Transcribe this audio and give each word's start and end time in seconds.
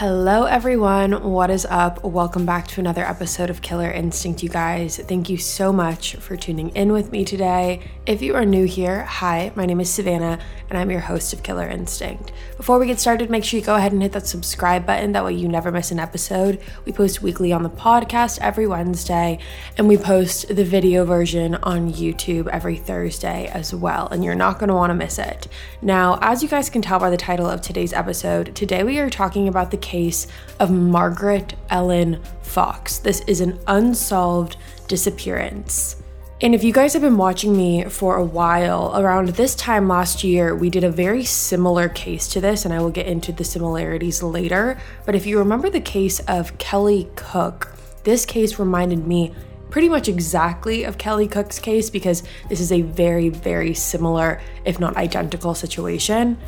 Hello, 0.00 0.44
everyone. 0.44 1.24
What 1.30 1.50
is 1.50 1.66
up? 1.66 2.02
Welcome 2.02 2.46
back 2.46 2.66
to 2.68 2.80
another 2.80 3.04
episode 3.04 3.50
of 3.50 3.60
Killer 3.60 3.90
Instinct, 3.90 4.42
you 4.42 4.48
guys. 4.48 4.96
Thank 4.96 5.28
you 5.28 5.36
so 5.36 5.74
much 5.74 6.16
for 6.16 6.38
tuning 6.38 6.70
in 6.70 6.90
with 6.90 7.12
me 7.12 7.22
today. 7.22 7.82
If 8.06 8.22
you 8.22 8.34
are 8.34 8.46
new 8.46 8.64
here, 8.64 9.04
hi, 9.04 9.52
my 9.54 9.66
name 9.66 9.78
is 9.78 9.90
Savannah, 9.90 10.38
and 10.70 10.78
I'm 10.78 10.90
your 10.90 11.00
host 11.00 11.34
of 11.34 11.42
Killer 11.42 11.68
Instinct. 11.68 12.32
Before 12.56 12.78
we 12.78 12.86
get 12.86 12.98
started, 12.98 13.28
make 13.28 13.44
sure 13.44 13.60
you 13.60 13.66
go 13.66 13.74
ahead 13.74 13.92
and 13.92 14.00
hit 14.00 14.12
that 14.12 14.26
subscribe 14.26 14.86
button. 14.86 15.12
That 15.12 15.22
way, 15.22 15.34
you 15.34 15.48
never 15.48 15.70
miss 15.70 15.90
an 15.90 15.98
episode. 15.98 16.62
We 16.86 16.92
post 16.92 17.20
weekly 17.20 17.52
on 17.52 17.62
the 17.62 17.68
podcast 17.68 18.38
every 18.40 18.66
Wednesday, 18.66 19.38
and 19.76 19.86
we 19.86 19.98
post 19.98 20.48
the 20.48 20.64
video 20.64 21.04
version 21.04 21.56
on 21.56 21.92
YouTube 21.92 22.48
every 22.48 22.76
Thursday 22.76 23.50
as 23.52 23.74
well. 23.74 24.08
And 24.08 24.24
you're 24.24 24.34
not 24.34 24.58
going 24.58 24.68
to 24.68 24.74
want 24.74 24.90
to 24.90 24.94
miss 24.94 25.18
it. 25.18 25.46
Now, 25.82 26.18
as 26.22 26.42
you 26.42 26.48
guys 26.48 26.70
can 26.70 26.80
tell 26.80 26.98
by 26.98 27.10
the 27.10 27.18
title 27.18 27.50
of 27.50 27.60
today's 27.60 27.92
episode, 27.92 28.56
today 28.56 28.82
we 28.82 28.98
are 28.98 29.10
talking 29.10 29.46
about 29.46 29.70
the 29.70 29.89
case 29.90 30.28
of 30.60 30.70
Margaret 30.70 31.54
Ellen 31.68 32.20
Fox. 32.42 32.98
This 32.98 33.22
is 33.26 33.40
an 33.40 33.58
unsolved 33.66 34.56
disappearance. 34.86 35.96
And 36.42 36.54
if 36.54 36.62
you 36.62 36.72
guys 36.72 36.92
have 36.92 37.02
been 37.02 37.18
watching 37.18 37.56
me 37.56 37.84
for 37.84 38.16
a 38.16 38.24
while, 38.24 38.96
around 38.96 39.30
this 39.30 39.54
time 39.56 39.88
last 39.88 40.22
year, 40.22 40.54
we 40.54 40.70
did 40.70 40.84
a 40.84 40.90
very 40.90 41.24
similar 41.24 41.88
case 41.88 42.28
to 42.28 42.40
this, 42.40 42.64
and 42.64 42.72
I 42.72 42.80
will 42.80 42.90
get 42.90 43.06
into 43.06 43.32
the 43.32 43.44
similarities 43.44 44.22
later. 44.22 44.78
But 45.04 45.16
if 45.16 45.26
you 45.26 45.38
remember 45.38 45.68
the 45.68 45.80
case 45.80 46.20
of 46.20 46.56
Kelly 46.58 47.10
Cook, 47.16 47.72
this 48.04 48.24
case 48.24 48.58
reminded 48.60 49.06
me 49.06 49.34
pretty 49.70 49.88
much 49.88 50.08
exactly 50.08 50.84
of 50.84 50.98
Kelly 50.98 51.26
Cook's 51.28 51.58
case 51.58 51.90
because 51.90 52.22
this 52.48 52.60
is 52.60 52.72
a 52.72 52.82
very, 52.82 53.28
very 53.28 53.74
similar, 53.74 54.40
if 54.64 54.78
not 54.78 54.96
identical, 54.96 55.54
situation. 55.54 56.38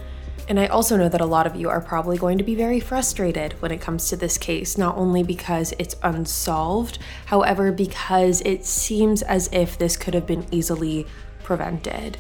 And 0.49 0.59
I 0.59 0.67
also 0.67 0.97
know 0.97 1.09
that 1.09 1.21
a 1.21 1.27
lot 1.27 1.47
of 1.47 1.57
you 1.57 1.69
are 1.71 1.81
probably 1.81 2.19
going 2.19 2.39
to 2.39 2.45
be 2.45 2.55
very 2.55 2.81
frustrated 2.81 3.55
when 3.63 3.71
it 3.71 3.81
comes 3.81 4.09
to 4.09 4.17
this 4.17 4.37
case, 4.37 4.77
not 4.77 4.97
only 4.97 5.23
because 5.23 5.73
it's 5.79 5.97
unsolved, 6.03 6.99
however, 7.27 7.73
because 7.73 8.41
it 8.43 8.65
seems 8.65 9.23
as 9.23 9.49
if 9.53 9.79
this 9.79 9.97
could 9.97 10.15
have 10.15 10.27
been 10.27 10.47
easily 10.51 11.07
prevented. 11.43 12.19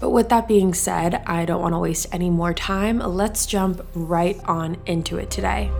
But 0.00 0.10
with 0.10 0.30
that 0.30 0.48
being 0.48 0.74
said, 0.74 1.22
I 1.26 1.44
don't 1.44 1.62
want 1.62 1.74
to 1.74 1.78
waste 1.78 2.06
any 2.12 2.30
more 2.30 2.54
time. 2.54 2.98
Let's 2.98 3.46
jump 3.46 3.86
right 3.94 4.40
on 4.46 4.78
into 4.86 5.18
it 5.18 5.30
today. 5.30 5.70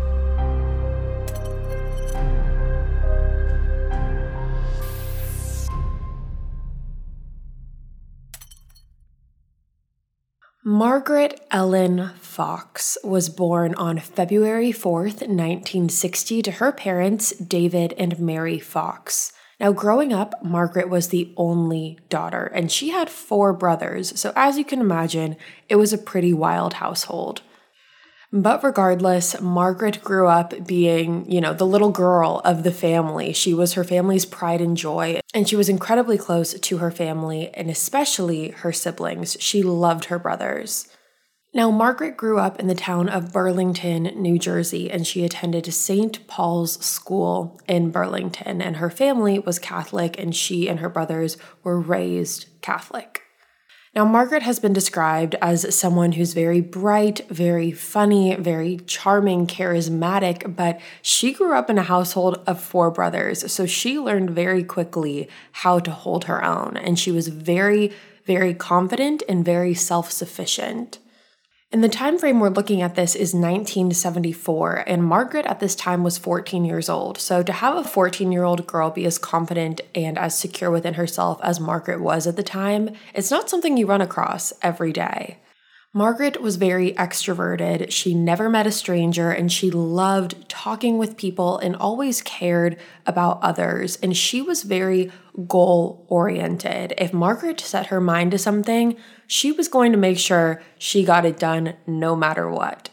Margaret 10.62 11.40
Ellen 11.50 12.10
Fox 12.20 12.98
was 13.02 13.30
born 13.30 13.74
on 13.76 13.98
February 13.98 14.72
4th, 14.72 15.22
1960, 15.22 16.42
to 16.42 16.50
her 16.50 16.70
parents, 16.70 17.30
David 17.36 17.94
and 17.96 18.18
Mary 18.18 18.58
Fox. 18.58 19.32
Now, 19.58 19.72
growing 19.72 20.12
up, 20.12 20.34
Margaret 20.44 20.90
was 20.90 21.08
the 21.08 21.32
only 21.38 21.98
daughter, 22.10 22.44
and 22.44 22.70
she 22.70 22.90
had 22.90 23.08
four 23.08 23.54
brothers, 23.54 24.20
so 24.20 24.34
as 24.36 24.58
you 24.58 24.66
can 24.66 24.80
imagine, 24.80 25.38
it 25.70 25.76
was 25.76 25.94
a 25.94 25.98
pretty 25.98 26.34
wild 26.34 26.74
household. 26.74 27.40
But 28.32 28.62
regardless, 28.62 29.40
Margaret 29.40 30.02
grew 30.04 30.28
up 30.28 30.64
being, 30.64 31.28
you 31.28 31.40
know, 31.40 31.52
the 31.52 31.66
little 31.66 31.90
girl 31.90 32.40
of 32.44 32.62
the 32.62 32.70
family. 32.70 33.32
She 33.32 33.52
was 33.52 33.72
her 33.72 33.82
family's 33.82 34.24
pride 34.24 34.60
and 34.60 34.76
joy, 34.76 35.20
and 35.34 35.48
she 35.48 35.56
was 35.56 35.68
incredibly 35.68 36.16
close 36.16 36.54
to 36.54 36.78
her 36.78 36.92
family 36.92 37.48
and 37.54 37.68
especially 37.68 38.50
her 38.50 38.72
siblings. 38.72 39.36
She 39.40 39.64
loved 39.64 40.06
her 40.06 40.18
brothers. 40.18 40.86
Now, 41.52 41.72
Margaret 41.72 42.16
grew 42.16 42.38
up 42.38 42.60
in 42.60 42.68
the 42.68 42.76
town 42.76 43.08
of 43.08 43.32
Burlington, 43.32 44.04
New 44.14 44.38
Jersey, 44.38 44.88
and 44.88 45.04
she 45.04 45.24
attended 45.24 45.72
St. 45.74 46.24
Paul's 46.28 46.84
School 46.84 47.60
in 47.66 47.90
Burlington. 47.90 48.62
And 48.62 48.76
her 48.76 48.90
family 48.90 49.40
was 49.40 49.58
Catholic, 49.58 50.16
and 50.16 50.36
she 50.36 50.68
and 50.68 50.78
her 50.78 50.88
brothers 50.88 51.36
were 51.64 51.80
raised 51.80 52.46
Catholic. 52.62 53.22
Now, 53.92 54.04
Margaret 54.04 54.44
has 54.44 54.60
been 54.60 54.72
described 54.72 55.34
as 55.42 55.74
someone 55.74 56.12
who's 56.12 56.32
very 56.32 56.60
bright, 56.60 57.26
very 57.28 57.72
funny, 57.72 58.36
very 58.36 58.76
charming, 58.86 59.48
charismatic, 59.48 60.54
but 60.54 60.80
she 61.02 61.32
grew 61.32 61.54
up 61.54 61.68
in 61.68 61.76
a 61.76 61.82
household 61.82 62.40
of 62.46 62.62
four 62.62 62.92
brothers. 62.92 63.52
So 63.52 63.66
she 63.66 63.98
learned 63.98 64.30
very 64.30 64.62
quickly 64.62 65.28
how 65.50 65.80
to 65.80 65.90
hold 65.90 66.24
her 66.24 66.44
own. 66.44 66.76
And 66.76 67.00
she 67.00 67.10
was 67.10 67.26
very, 67.26 67.92
very 68.26 68.54
confident 68.54 69.24
and 69.28 69.44
very 69.44 69.74
self 69.74 70.12
sufficient. 70.12 71.00
And 71.72 71.84
the 71.84 71.88
time 71.88 72.18
frame 72.18 72.40
we're 72.40 72.48
looking 72.48 72.82
at 72.82 72.96
this 72.96 73.14
is 73.14 73.32
1974, 73.32 74.82
and 74.88 75.04
Margaret 75.04 75.46
at 75.46 75.60
this 75.60 75.76
time 75.76 76.02
was 76.02 76.18
14 76.18 76.64
years 76.64 76.88
old. 76.88 77.16
So 77.16 77.44
to 77.44 77.52
have 77.52 77.76
a 77.76 77.84
14 77.84 78.32
year 78.32 78.42
old 78.42 78.66
girl 78.66 78.90
be 78.90 79.06
as 79.06 79.18
confident 79.18 79.80
and 79.94 80.18
as 80.18 80.36
secure 80.36 80.72
within 80.72 80.94
herself 80.94 81.38
as 81.44 81.60
Margaret 81.60 82.00
was 82.00 82.26
at 82.26 82.34
the 82.34 82.42
time, 82.42 82.90
it's 83.14 83.30
not 83.30 83.48
something 83.48 83.76
you 83.76 83.86
run 83.86 84.00
across 84.00 84.52
every 84.62 84.92
day. 84.92 85.38
Margaret 85.92 86.40
was 86.40 86.54
very 86.54 86.92
extroverted. 86.92 87.90
She 87.90 88.14
never 88.14 88.48
met 88.48 88.66
a 88.66 88.70
stranger 88.70 89.32
and 89.32 89.50
she 89.50 89.72
loved 89.72 90.48
talking 90.48 90.98
with 90.98 91.16
people 91.16 91.58
and 91.58 91.74
always 91.74 92.22
cared 92.22 92.78
about 93.06 93.42
others. 93.42 93.96
And 93.96 94.16
she 94.16 94.40
was 94.40 94.62
very 94.62 95.10
goal 95.48 96.06
oriented. 96.08 96.94
If 96.96 97.12
Margaret 97.12 97.58
set 97.58 97.86
her 97.86 98.00
mind 98.00 98.30
to 98.30 98.38
something, 98.38 98.96
she 99.26 99.50
was 99.50 99.66
going 99.66 99.90
to 99.90 99.98
make 99.98 100.18
sure 100.18 100.62
she 100.78 101.04
got 101.04 101.24
it 101.24 101.40
done 101.40 101.74
no 101.88 102.14
matter 102.14 102.48
what. 102.48 102.90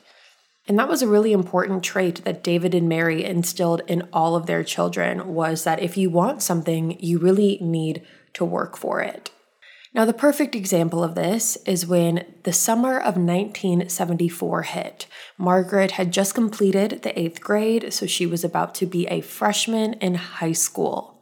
And 0.68 0.80
that 0.80 0.90
was 0.90 1.04
a 1.04 1.08
really 1.08 1.34
important 1.34 1.84
trait 1.84 2.26
that 2.26 2.44
David 2.44 2.74
and 2.74 2.90
Mary 2.90 3.24
instilled 3.24 3.84
in 3.88 4.08
all 4.12 4.36
of 4.36 4.48
their 4.48 4.64
children 4.64 5.36
was 5.36 5.66
that 5.66 5.82
if 5.84 5.98
you 5.98 6.10
want 6.10 6.42
something, 6.42 7.00
you 7.00 7.20
really 7.20 7.60
need 7.62 8.02
to 8.34 8.44
work 8.44 8.76
for 8.76 9.02
it. 9.02 9.30
Now, 9.98 10.06
the 10.06 10.14
perfect 10.14 10.54
example 10.54 11.04
of 11.04 11.16
this 11.16 11.58
is 11.66 11.88
when 11.88 12.24
the 12.44 12.54
summer 12.54 13.00
of 13.00 13.18
1974 13.18 14.62
hit. 14.62 15.08
Margaret 15.40 15.94
had 15.94 16.14
just 16.14 16.36
completed 16.36 17.02
the 17.02 17.20
eighth 17.20 17.42
grade, 17.42 17.92
so 17.92 18.06
she 18.06 18.28
was 18.28 18.44
about 18.44 18.76
to 18.76 18.86
be 18.86 19.08
a 19.08 19.22
freshman 19.22 19.94
in 19.94 20.14
high 20.14 20.52
school. 20.52 21.17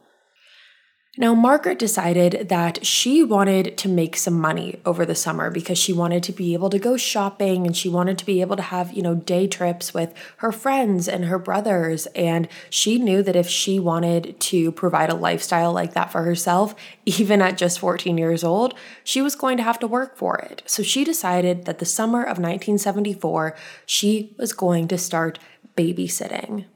Now, 1.18 1.34
Margaret 1.34 1.78
decided 1.78 2.50
that 2.50 2.84
she 2.84 3.22
wanted 3.22 3.78
to 3.78 3.88
make 3.88 4.18
some 4.18 4.38
money 4.38 4.80
over 4.84 5.06
the 5.06 5.14
summer 5.14 5.50
because 5.50 5.78
she 5.78 5.90
wanted 5.90 6.22
to 6.24 6.32
be 6.32 6.52
able 6.52 6.68
to 6.68 6.78
go 6.78 6.98
shopping 6.98 7.66
and 7.66 7.74
she 7.74 7.88
wanted 7.88 8.18
to 8.18 8.26
be 8.26 8.42
able 8.42 8.56
to 8.56 8.62
have, 8.62 8.92
you 8.92 9.00
know, 9.00 9.14
day 9.14 9.46
trips 9.46 9.94
with 9.94 10.12
her 10.38 10.52
friends 10.52 11.08
and 11.08 11.24
her 11.24 11.38
brothers. 11.38 12.04
And 12.08 12.48
she 12.68 12.98
knew 12.98 13.22
that 13.22 13.34
if 13.34 13.48
she 13.48 13.78
wanted 13.78 14.38
to 14.40 14.70
provide 14.72 15.08
a 15.08 15.14
lifestyle 15.14 15.72
like 15.72 15.94
that 15.94 16.12
for 16.12 16.22
herself, 16.22 16.74
even 17.06 17.40
at 17.40 17.56
just 17.56 17.78
14 17.78 18.18
years 18.18 18.44
old, 18.44 18.74
she 19.02 19.22
was 19.22 19.34
going 19.34 19.56
to 19.56 19.62
have 19.62 19.78
to 19.78 19.86
work 19.86 20.18
for 20.18 20.36
it. 20.36 20.62
So 20.66 20.82
she 20.82 21.02
decided 21.02 21.64
that 21.64 21.78
the 21.78 21.86
summer 21.86 22.20
of 22.20 22.36
1974, 22.36 23.56
she 23.86 24.34
was 24.36 24.52
going 24.52 24.86
to 24.88 24.98
start 24.98 25.38
babysitting. 25.78 26.66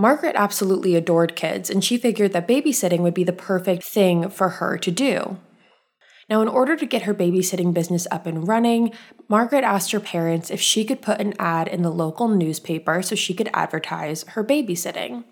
Margaret 0.00 0.36
absolutely 0.36 0.94
adored 0.94 1.34
kids, 1.34 1.68
and 1.68 1.82
she 1.82 1.98
figured 1.98 2.32
that 2.32 2.46
babysitting 2.46 3.00
would 3.00 3.14
be 3.14 3.24
the 3.24 3.32
perfect 3.32 3.82
thing 3.82 4.30
for 4.30 4.48
her 4.48 4.78
to 4.78 4.90
do. 4.92 5.38
Now, 6.30 6.40
in 6.40 6.46
order 6.48 6.76
to 6.76 6.86
get 6.86 7.02
her 7.02 7.14
babysitting 7.14 7.74
business 7.74 8.06
up 8.10 8.24
and 8.24 8.46
running, 8.46 8.92
Margaret 9.28 9.64
asked 9.64 9.90
her 9.92 10.00
parents 10.00 10.50
if 10.50 10.60
she 10.60 10.84
could 10.84 11.02
put 11.02 11.20
an 11.20 11.34
ad 11.38 11.66
in 11.66 11.82
the 11.82 11.90
local 11.90 12.28
newspaper 12.28 13.02
so 13.02 13.16
she 13.16 13.34
could 13.34 13.50
advertise 13.52 14.22
her 14.28 14.44
babysitting. 14.44 15.24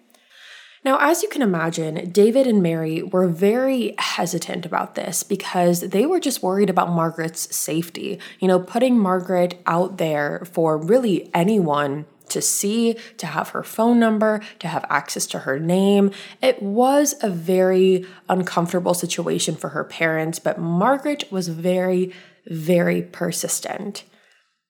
Now, 0.85 0.99
as 1.01 1.23
you 1.23 1.29
can 1.29 1.43
imagine, 1.43 2.11
David 2.11 2.47
and 2.47 2.63
Mary 2.63 3.03
were 3.03 3.29
very 3.29 3.95
hesitant 3.99 4.65
about 4.65 4.95
this 4.95 5.23
because 5.23 5.81
they 5.81 6.07
were 6.07 6.21
just 6.21 6.43
worried 6.43 6.71
about 6.71 6.91
Margaret's 6.91 7.55
safety. 7.55 8.19
You 8.41 8.49
know, 8.49 8.61
putting 8.61 8.99
Margaret 8.99 9.61
out 9.67 9.99
there 9.99 10.45
for 10.51 10.79
really 10.79 11.31
anyone 11.35 12.07
to 12.29 12.43
see, 12.43 12.97
to 13.19 13.27
have 13.27 13.51
her 13.51 13.63
phone 13.63 13.99
number, 13.99 14.41
to 14.59 14.69
have 14.69 14.85
access 14.89 15.27
to 15.29 15.41
her 15.41 15.59
name. 15.59 16.11
It 16.43 16.63
was 16.63 17.15
a 17.23 17.31
very 17.31 18.05
uncomfortable 18.29 18.95
situation 18.95 19.57
for 19.57 19.71
her 19.71 19.85
parents, 19.85 20.39
but 20.39 20.59
Margaret 20.59 21.25
was 21.31 21.49
very, 21.49 22.13
very 22.47 23.03
persistent. 23.03 24.05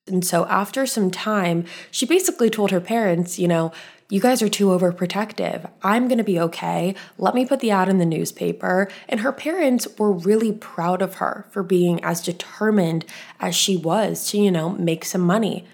And 0.07 0.25
so 0.25 0.45
after 0.45 0.85
some 0.85 1.11
time, 1.11 1.65
she 1.91 2.05
basically 2.05 2.49
told 2.49 2.71
her 2.71 2.79
parents, 2.79 3.37
you 3.37 3.47
know, 3.47 3.73
you 4.09 4.21
guys 4.21 4.41
are 4.41 4.47
too 4.47 4.67
overprotective. 4.67 5.69
I'm 5.83 6.07
going 6.07 6.17
to 6.17 6.23
be 6.23 6.39
okay. 6.39 6.95
Let 7.17 7.35
me 7.35 7.45
put 7.45 7.59
the 7.59 7.71
ad 7.71 7.89
in 7.89 7.97
the 7.97 8.05
newspaper. 8.05 8.87
And 9.09 9.19
her 9.19 9.33
parents 9.33 9.85
were 9.99 10.13
really 10.13 10.53
proud 10.53 11.01
of 11.01 11.15
her 11.15 11.45
for 11.51 11.61
being 11.61 12.01
as 12.05 12.21
determined 12.21 13.03
as 13.41 13.53
she 13.53 13.75
was 13.75 14.29
to, 14.29 14.37
you 14.37 14.49
know, 14.49 14.69
make 14.69 15.03
some 15.03 15.21
money. 15.21 15.67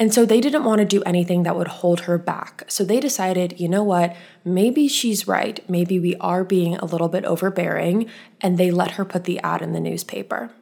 And 0.00 0.14
so 0.14 0.24
they 0.24 0.40
didn't 0.40 0.64
want 0.64 0.78
to 0.78 0.86
do 0.86 1.02
anything 1.02 1.42
that 1.42 1.56
would 1.56 1.68
hold 1.68 2.00
her 2.00 2.16
back. 2.16 2.64
So 2.68 2.84
they 2.84 3.00
decided, 3.00 3.60
you 3.60 3.68
know 3.68 3.84
what, 3.84 4.16
maybe 4.46 4.88
she's 4.88 5.28
right. 5.28 5.60
Maybe 5.68 6.00
we 6.00 6.16
are 6.16 6.42
being 6.42 6.76
a 6.76 6.86
little 6.86 7.08
bit 7.08 7.26
overbearing. 7.26 8.08
And 8.40 8.56
they 8.56 8.70
let 8.70 8.92
her 8.92 9.04
put 9.04 9.24
the 9.24 9.38
ad 9.40 9.60
in 9.60 9.74
the 9.74 9.78
newspaper. 9.78 10.52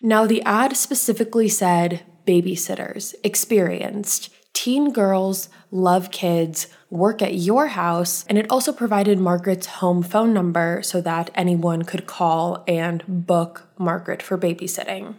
Now, 0.00 0.26
the 0.26 0.42
ad 0.42 0.76
specifically 0.76 1.48
said 1.48 2.04
babysitters, 2.24 3.16
experienced, 3.24 4.30
teen 4.52 4.92
girls 4.92 5.48
love 5.72 6.12
kids, 6.12 6.68
work 6.88 7.20
at 7.22 7.34
your 7.34 7.68
house, 7.68 8.24
and 8.28 8.38
it 8.38 8.48
also 8.48 8.72
provided 8.72 9.18
Margaret's 9.18 9.66
home 9.66 10.02
phone 10.02 10.32
number 10.32 10.80
so 10.82 11.00
that 11.00 11.30
anyone 11.34 11.82
could 11.82 12.06
call 12.06 12.62
and 12.68 13.02
book 13.08 13.68
Margaret 13.76 14.22
for 14.22 14.38
babysitting. 14.38 15.16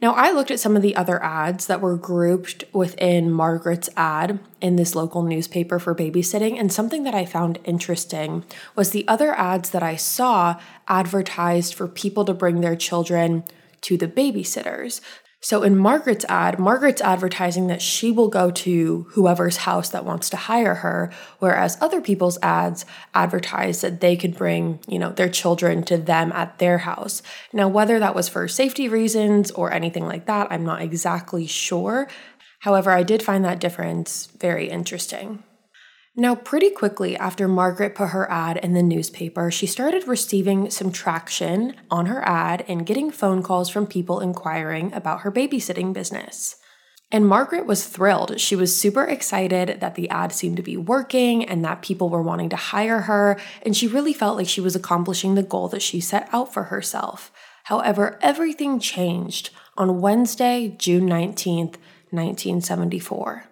Now, 0.00 0.14
I 0.14 0.30
looked 0.30 0.50
at 0.50 0.60
some 0.60 0.76
of 0.76 0.82
the 0.82 0.96
other 0.96 1.22
ads 1.22 1.66
that 1.66 1.82
were 1.82 1.96
grouped 1.96 2.64
within 2.72 3.30
Margaret's 3.30 3.90
ad 3.98 4.38
in 4.60 4.76
this 4.76 4.94
local 4.94 5.22
newspaper 5.22 5.78
for 5.78 5.94
babysitting, 5.94 6.58
and 6.58 6.72
something 6.72 7.02
that 7.02 7.14
I 7.14 7.26
found 7.26 7.58
interesting 7.64 8.44
was 8.74 8.90
the 8.90 9.06
other 9.06 9.34
ads 9.34 9.70
that 9.70 9.82
I 9.82 9.96
saw 9.96 10.58
advertised 10.88 11.74
for 11.74 11.86
people 11.86 12.24
to 12.24 12.32
bring 12.32 12.62
their 12.62 12.76
children 12.76 13.44
to 13.82 13.98
the 13.98 14.08
babysitters. 14.08 15.02
So 15.42 15.62
in 15.62 15.78
Margaret's 15.78 16.26
ad, 16.28 16.58
Margaret's 16.58 17.00
advertising 17.00 17.68
that 17.68 17.80
she 17.80 18.10
will 18.10 18.28
go 18.28 18.50
to 18.50 19.06
whoever's 19.10 19.58
house 19.58 19.88
that 19.88 20.04
wants 20.04 20.28
to 20.30 20.36
hire 20.36 20.76
her, 20.76 21.10
whereas 21.38 21.78
other 21.80 22.02
people's 22.02 22.38
ads 22.42 22.84
advertise 23.14 23.80
that 23.80 24.02
they 24.02 24.16
could 24.16 24.36
bring, 24.36 24.80
you 24.86 24.98
know, 24.98 25.12
their 25.12 25.30
children 25.30 25.82
to 25.84 25.96
them 25.96 26.30
at 26.32 26.58
their 26.58 26.78
house. 26.78 27.22
Now, 27.54 27.68
whether 27.68 27.98
that 27.98 28.14
was 28.14 28.28
for 28.28 28.48
safety 28.48 28.86
reasons 28.86 29.50
or 29.52 29.72
anything 29.72 30.06
like 30.06 30.26
that, 30.26 30.48
I'm 30.50 30.64
not 30.64 30.82
exactly 30.82 31.46
sure. 31.46 32.06
However, 32.58 32.90
I 32.90 33.02
did 33.02 33.22
find 33.22 33.42
that 33.46 33.60
difference 33.60 34.26
very 34.38 34.68
interesting. 34.68 35.42
Now, 36.16 36.34
pretty 36.34 36.70
quickly 36.70 37.16
after 37.16 37.46
Margaret 37.46 37.94
put 37.94 38.08
her 38.08 38.28
ad 38.30 38.56
in 38.56 38.74
the 38.74 38.82
newspaper, 38.82 39.50
she 39.50 39.66
started 39.66 40.08
receiving 40.08 40.68
some 40.68 40.90
traction 40.90 41.76
on 41.90 42.06
her 42.06 42.26
ad 42.26 42.64
and 42.66 42.84
getting 42.84 43.12
phone 43.12 43.42
calls 43.42 43.70
from 43.70 43.86
people 43.86 44.20
inquiring 44.20 44.92
about 44.92 45.20
her 45.20 45.30
babysitting 45.30 45.92
business. 45.92 46.56
And 47.12 47.26
Margaret 47.26 47.66
was 47.66 47.86
thrilled. 47.86 48.40
She 48.40 48.54
was 48.56 48.76
super 48.76 49.04
excited 49.04 49.80
that 49.80 49.94
the 49.94 50.08
ad 50.10 50.32
seemed 50.32 50.56
to 50.56 50.62
be 50.62 50.76
working 50.76 51.44
and 51.44 51.64
that 51.64 51.82
people 51.82 52.08
were 52.08 52.22
wanting 52.22 52.48
to 52.50 52.56
hire 52.56 53.02
her, 53.02 53.38
and 53.62 53.76
she 53.76 53.88
really 53.88 54.12
felt 54.12 54.36
like 54.36 54.48
she 54.48 54.60
was 54.60 54.76
accomplishing 54.76 55.34
the 55.34 55.42
goal 55.42 55.68
that 55.68 55.82
she 55.82 56.00
set 56.00 56.28
out 56.32 56.52
for 56.52 56.64
herself. 56.64 57.32
However, 57.64 58.18
everything 58.20 58.78
changed 58.80 59.50
on 59.76 60.00
Wednesday, 60.00 60.74
June 60.78 61.08
19th, 61.08 61.76
1974. 62.10 63.49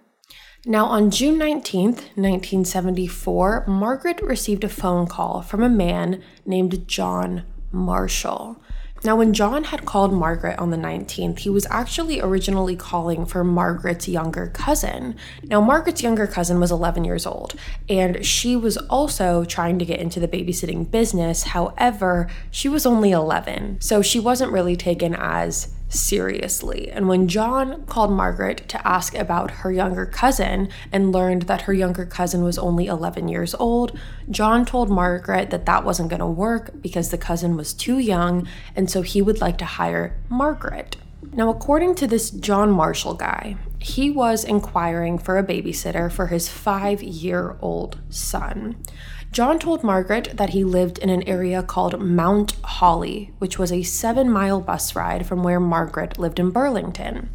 Now, 0.66 0.86
on 0.86 1.12
June 1.12 1.36
19th, 1.38 2.16
1974, 2.16 3.66
Margaret 3.68 4.20
received 4.20 4.64
a 4.64 4.68
phone 4.68 5.06
call 5.06 5.40
from 5.40 5.62
a 5.62 5.68
man 5.68 6.20
named 6.44 6.88
John 6.88 7.44
Marshall. 7.70 8.60
Now, 9.04 9.14
when 9.14 9.32
John 9.32 9.62
had 9.64 9.84
called 9.84 10.12
Margaret 10.12 10.58
on 10.58 10.70
the 10.70 10.76
19th, 10.76 11.38
he 11.38 11.50
was 11.50 11.64
actually 11.70 12.20
originally 12.20 12.74
calling 12.74 13.24
for 13.24 13.44
Margaret's 13.44 14.08
younger 14.08 14.48
cousin. 14.48 15.14
Now, 15.44 15.60
Margaret's 15.60 16.02
younger 16.02 16.26
cousin 16.26 16.58
was 16.58 16.72
11 16.72 17.04
years 17.04 17.24
old, 17.24 17.54
and 17.88 18.26
she 18.26 18.56
was 18.56 18.76
also 18.76 19.44
trying 19.44 19.78
to 19.78 19.84
get 19.84 20.00
into 20.00 20.18
the 20.18 20.26
babysitting 20.26 20.90
business. 20.90 21.44
However, 21.44 22.28
she 22.50 22.68
was 22.68 22.84
only 22.84 23.12
11, 23.12 23.80
so 23.80 24.02
she 24.02 24.18
wasn't 24.18 24.50
really 24.50 24.74
taken 24.74 25.14
as 25.14 25.72
seriously. 25.88 26.90
And 26.90 27.08
when 27.08 27.28
John 27.28 27.84
called 27.86 28.12
Margaret 28.12 28.68
to 28.68 28.86
ask 28.86 29.14
about 29.14 29.50
her 29.50 29.72
younger 29.72 30.06
cousin 30.06 30.68
and 30.92 31.12
learned 31.12 31.42
that 31.42 31.62
her 31.62 31.72
younger 31.72 32.04
cousin 32.04 32.42
was 32.42 32.58
only 32.58 32.86
11 32.86 33.28
years 33.28 33.54
old, 33.54 33.98
John 34.30 34.64
told 34.64 34.90
Margaret 34.90 35.50
that 35.50 35.66
that 35.66 35.84
wasn't 35.84 36.10
going 36.10 36.20
to 36.20 36.26
work 36.26 36.70
because 36.80 37.10
the 37.10 37.18
cousin 37.18 37.56
was 37.56 37.72
too 37.72 37.98
young, 37.98 38.46
and 38.76 38.90
so 38.90 39.02
he 39.02 39.22
would 39.22 39.40
like 39.40 39.58
to 39.58 39.64
hire 39.64 40.16
Margaret. 40.28 40.96
Now, 41.32 41.50
according 41.50 41.94
to 41.96 42.06
this 42.06 42.30
John 42.30 42.70
Marshall 42.70 43.14
guy, 43.14 43.56
he 43.78 44.10
was 44.10 44.44
inquiring 44.44 45.18
for 45.18 45.38
a 45.38 45.44
babysitter 45.44 46.10
for 46.10 46.28
his 46.28 46.48
five 46.48 47.02
year 47.02 47.56
old 47.60 47.98
son. 48.08 48.82
John 49.30 49.58
told 49.58 49.84
Margaret 49.84 50.36
that 50.36 50.50
he 50.50 50.64
lived 50.64 50.98
in 50.98 51.10
an 51.10 51.22
area 51.28 51.62
called 51.62 52.00
Mount 52.00 52.52
Holly, 52.64 53.32
which 53.38 53.58
was 53.58 53.70
a 53.70 53.82
seven 53.82 54.30
mile 54.30 54.60
bus 54.60 54.96
ride 54.96 55.26
from 55.26 55.42
where 55.42 55.60
Margaret 55.60 56.18
lived 56.18 56.38
in 56.38 56.50
Burlington. 56.50 57.28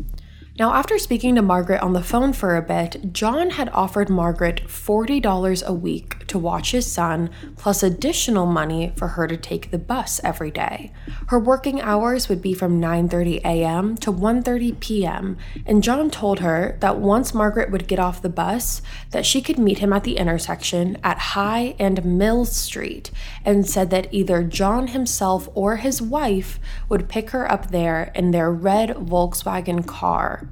Now, 0.59 0.75
after 0.75 0.99
speaking 0.99 1.33
to 1.33 1.41
Margaret 1.41 1.81
on 1.81 1.93
the 1.93 2.03
phone 2.03 2.31
for 2.31 2.55
a 2.55 2.61
bit, 2.61 3.11
John 3.11 3.49
had 3.49 3.69
offered 3.69 4.07
Margaret 4.07 4.61
$40 4.67 5.65
a 5.65 5.73
week 5.73 6.27
to 6.27 6.37
watch 6.37 6.71
his 6.71 6.91
son, 6.91 7.31
plus 7.57 7.81
additional 7.81 8.45
money 8.45 8.93
for 8.95 9.09
her 9.09 9.25
to 9.27 9.35
take 9.35 9.71
the 9.71 9.79
bus 9.79 10.21
every 10.23 10.51
day. 10.51 10.91
Her 11.29 11.39
working 11.39 11.81
hours 11.81 12.29
would 12.29 12.39
be 12.39 12.53
from 12.53 12.79
9:30 12.79 13.41
a.m. 13.43 13.97
to 13.97 14.11
1:30 14.11 14.79
p.m., 14.79 15.37
and 15.65 15.81
John 15.81 16.11
told 16.11 16.39
her 16.41 16.77
that 16.81 16.99
once 16.99 17.33
Margaret 17.33 17.71
would 17.71 17.87
get 17.87 17.97
off 17.97 18.21
the 18.21 18.29
bus, 18.29 18.83
that 19.09 19.25
she 19.25 19.41
could 19.41 19.57
meet 19.57 19.79
him 19.79 19.91
at 19.91 20.03
the 20.03 20.17
intersection 20.17 20.99
at 21.03 21.17
High 21.33 21.73
and 21.79 22.05
Mill 22.05 22.45
Street, 22.45 23.09
and 23.43 23.67
said 23.67 23.89
that 23.89 24.13
either 24.13 24.43
John 24.43 24.89
himself 24.89 25.49
or 25.55 25.77
his 25.77 25.99
wife 25.99 26.59
would 26.89 27.09
pick 27.09 27.31
her 27.31 27.51
up 27.51 27.71
there 27.71 28.11
in 28.13 28.29
their 28.29 28.51
red 28.51 28.89
Volkswagen 28.91 29.83
car. 29.87 30.42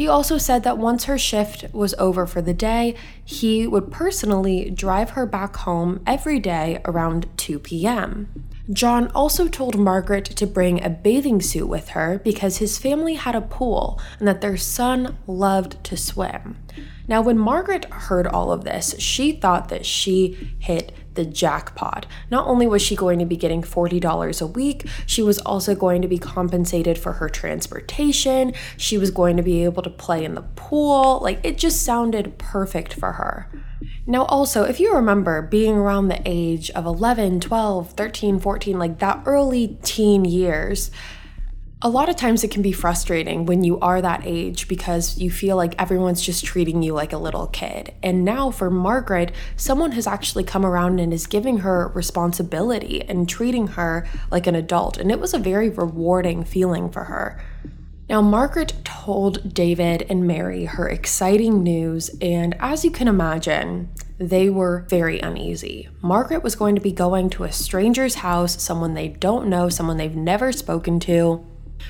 He 0.00 0.08
also 0.08 0.38
said 0.38 0.62
that 0.62 0.78
once 0.78 1.04
her 1.04 1.18
shift 1.18 1.66
was 1.74 1.92
over 1.98 2.26
for 2.26 2.40
the 2.40 2.54
day, 2.54 2.94
he 3.22 3.66
would 3.66 3.92
personally 3.92 4.70
drive 4.70 5.10
her 5.10 5.26
back 5.26 5.56
home 5.56 6.00
every 6.06 6.38
day 6.38 6.80
around 6.86 7.28
2 7.36 7.58
p.m. 7.58 8.46
John 8.72 9.08
also 9.08 9.46
told 9.46 9.78
Margaret 9.78 10.24
to 10.24 10.46
bring 10.46 10.82
a 10.82 10.88
bathing 10.88 11.42
suit 11.42 11.66
with 11.66 11.90
her 11.90 12.18
because 12.24 12.56
his 12.56 12.78
family 12.78 13.12
had 13.12 13.34
a 13.34 13.42
pool 13.42 14.00
and 14.18 14.26
that 14.26 14.40
their 14.40 14.56
son 14.56 15.18
loved 15.26 15.84
to 15.84 15.98
swim. 15.98 16.56
Now, 17.06 17.20
when 17.20 17.36
Margaret 17.36 17.84
heard 17.92 18.26
all 18.26 18.52
of 18.52 18.64
this, 18.64 18.98
she 18.98 19.32
thought 19.32 19.68
that 19.68 19.84
she 19.84 20.54
hit 20.60 20.92
the 21.14 21.24
jackpot. 21.24 22.06
Not 22.30 22.46
only 22.46 22.66
was 22.66 22.82
she 22.82 22.96
going 22.96 23.18
to 23.18 23.24
be 23.24 23.36
getting 23.36 23.62
$40 23.62 24.42
a 24.42 24.46
week, 24.46 24.86
she 25.06 25.22
was 25.22 25.38
also 25.38 25.74
going 25.74 26.02
to 26.02 26.08
be 26.08 26.18
compensated 26.18 26.98
for 26.98 27.14
her 27.14 27.28
transportation. 27.28 28.52
She 28.76 28.98
was 28.98 29.10
going 29.10 29.36
to 29.36 29.42
be 29.42 29.64
able 29.64 29.82
to 29.82 29.90
play 29.90 30.24
in 30.24 30.34
the 30.34 30.42
pool. 30.42 31.20
Like, 31.22 31.40
it 31.44 31.58
just 31.58 31.82
sounded 31.82 32.38
perfect 32.38 32.94
for 32.94 33.12
her. 33.12 33.50
Now, 34.06 34.24
also, 34.24 34.64
if 34.64 34.80
you 34.80 34.94
remember 34.94 35.42
being 35.42 35.76
around 35.76 36.08
the 36.08 36.22
age 36.24 36.70
of 36.70 36.86
11, 36.86 37.40
12, 37.40 37.92
13, 37.92 38.38
14, 38.38 38.78
like 38.78 38.98
that 38.98 39.22
early 39.26 39.78
teen 39.82 40.24
years, 40.24 40.90
a 41.82 41.88
lot 41.88 42.10
of 42.10 42.16
times 42.16 42.44
it 42.44 42.50
can 42.50 42.60
be 42.60 42.72
frustrating 42.72 43.46
when 43.46 43.64
you 43.64 43.78
are 43.80 44.02
that 44.02 44.20
age 44.24 44.68
because 44.68 45.16
you 45.16 45.30
feel 45.30 45.56
like 45.56 45.80
everyone's 45.80 46.20
just 46.20 46.44
treating 46.44 46.82
you 46.82 46.92
like 46.92 47.14
a 47.14 47.18
little 47.18 47.46
kid. 47.46 47.94
And 48.02 48.22
now 48.22 48.50
for 48.50 48.70
Margaret, 48.70 49.32
someone 49.56 49.92
has 49.92 50.06
actually 50.06 50.44
come 50.44 50.66
around 50.66 51.00
and 51.00 51.10
is 51.10 51.26
giving 51.26 51.58
her 51.58 51.88
responsibility 51.88 53.00
and 53.08 53.26
treating 53.26 53.68
her 53.68 54.06
like 54.30 54.46
an 54.46 54.54
adult. 54.54 54.98
And 54.98 55.10
it 55.10 55.20
was 55.20 55.32
a 55.32 55.38
very 55.38 55.70
rewarding 55.70 56.44
feeling 56.44 56.90
for 56.90 57.04
her. 57.04 57.42
Now, 58.10 58.20
Margaret 58.20 58.74
told 58.84 59.54
David 59.54 60.04
and 60.10 60.26
Mary 60.26 60.64
her 60.66 60.88
exciting 60.88 61.62
news, 61.62 62.10
and 62.20 62.56
as 62.58 62.84
you 62.84 62.90
can 62.90 63.06
imagine, 63.06 63.88
they 64.18 64.50
were 64.50 64.84
very 64.90 65.20
uneasy. 65.20 65.88
Margaret 66.02 66.42
was 66.42 66.56
going 66.56 66.74
to 66.74 66.80
be 66.80 66.92
going 66.92 67.30
to 67.30 67.44
a 67.44 67.52
stranger's 67.52 68.16
house, 68.16 68.60
someone 68.60 68.94
they 68.94 69.08
don't 69.08 69.48
know, 69.48 69.68
someone 69.68 69.96
they've 69.96 70.16
never 70.16 70.50
spoken 70.50 70.98
to. 71.00 71.46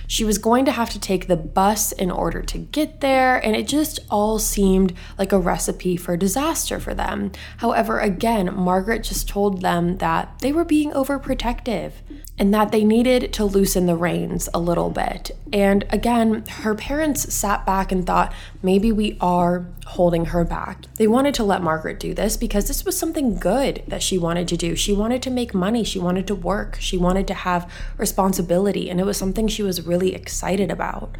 She 0.06 0.24
was 0.24 0.38
going 0.38 0.64
to 0.64 0.72
have 0.72 0.90
to 0.90 1.00
take 1.00 1.26
the 1.26 1.36
bus 1.36 1.92
in 1.92 2.10
order 2.10 2.42
to 2.42 2.58
get 2.58 3.00
there, 3.00 3.36
and 3.44 3.54
it 3.56 3.68
just 3.68 4.00
all 4.10 4.38
seemed 4.38 4.94
like 5.18 5.32
a 5.32 5.38
recipe 5.38 5.96
for 5.96 6.16
disaster 6.16 6.80
for 6.80 6.94
them. 6.94 7.32
However, 7.58 7.98
again, 7.98 8.54
Margaret 8.54 9.04
just 9.04 9.28
told 9.28 9.62
them 9.62 9.98
that 9.98 10.38
they 10.40 10.52
were 10.52 10.64
being 10.64 10.92
overprotective 10.92 11.92
and 12.38 12.54
that 12.54 12.72
they 12.72 12.84
needed 12.84 13.32
to 13.34 13.44
loosen 13.44 13.86
the 13.86 13.94
reins 13.94 14.48
a 14.54 14.58
little 14.58 14.90
bit. 14.90 15.30
And 15.52 15.84
again, 15.90 16.44
her 16.46 16.74
parents 16.74 17.32
sat 17.32 17.66
back 17.66 17.92
and 17.92 18.06
thought 18.06 18.32
maybe 18.62 18.92
we 18.92 19.16
are 19.20 19.66
holding 19.86 20.26
her 20.26 20.44
back. 20.44 20.84
They 20.96 21.06
wanted 21.06 21.34
to 21.34 21.44
let 21.44 21.62
Margaret 21.62 21.98
do 21.98 22.14
this 22.14 22.36
because 22.36 22.68
this 22.68 22.84
was 22.84 22.96
something 22.96 23.36
good 23.36 23.82
that 23.88 24.02
she 24.02 24.18
wanted 24.18 24.48
to 24.48 24.56
do. 24.56 24.76
She 24.76 24.92
wanted 24.92 25.22
to 25.22 25.30
make 25.30 25.54
money, 25.54 25.84
she 25.84 25.98
wanted 25.98 26.26
to 26.26 26.34
work, 26.34 26.76
she 26.80 26.96
wanted 26.96 27.26
to 27.28 27.34
have 27.34 27.70
responsibility, 27.96 28.90
and 28.90 29.00
it 29.00 29.06
was 29.06 29.16
something 29.16 29.48
she 29.48 29.62
was 29.62 29.86
really 29.86 30.14
excited 30.14 30.70
about. 30.70 31.16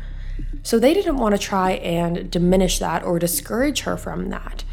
So 0.63 0.79
they 0.79 0.95
didn't 0.95 1.17
want 1.17 1.35
to 1.35 1.41
try 1.41 1.73
and 1.73 2.31
diminish 2.31 2.79
that 2.79 3.03
or 3.03 3.19
discourage 3.19 3.81
her 3.81 3.97
from 3.97 4.31
that. 4.31 4.65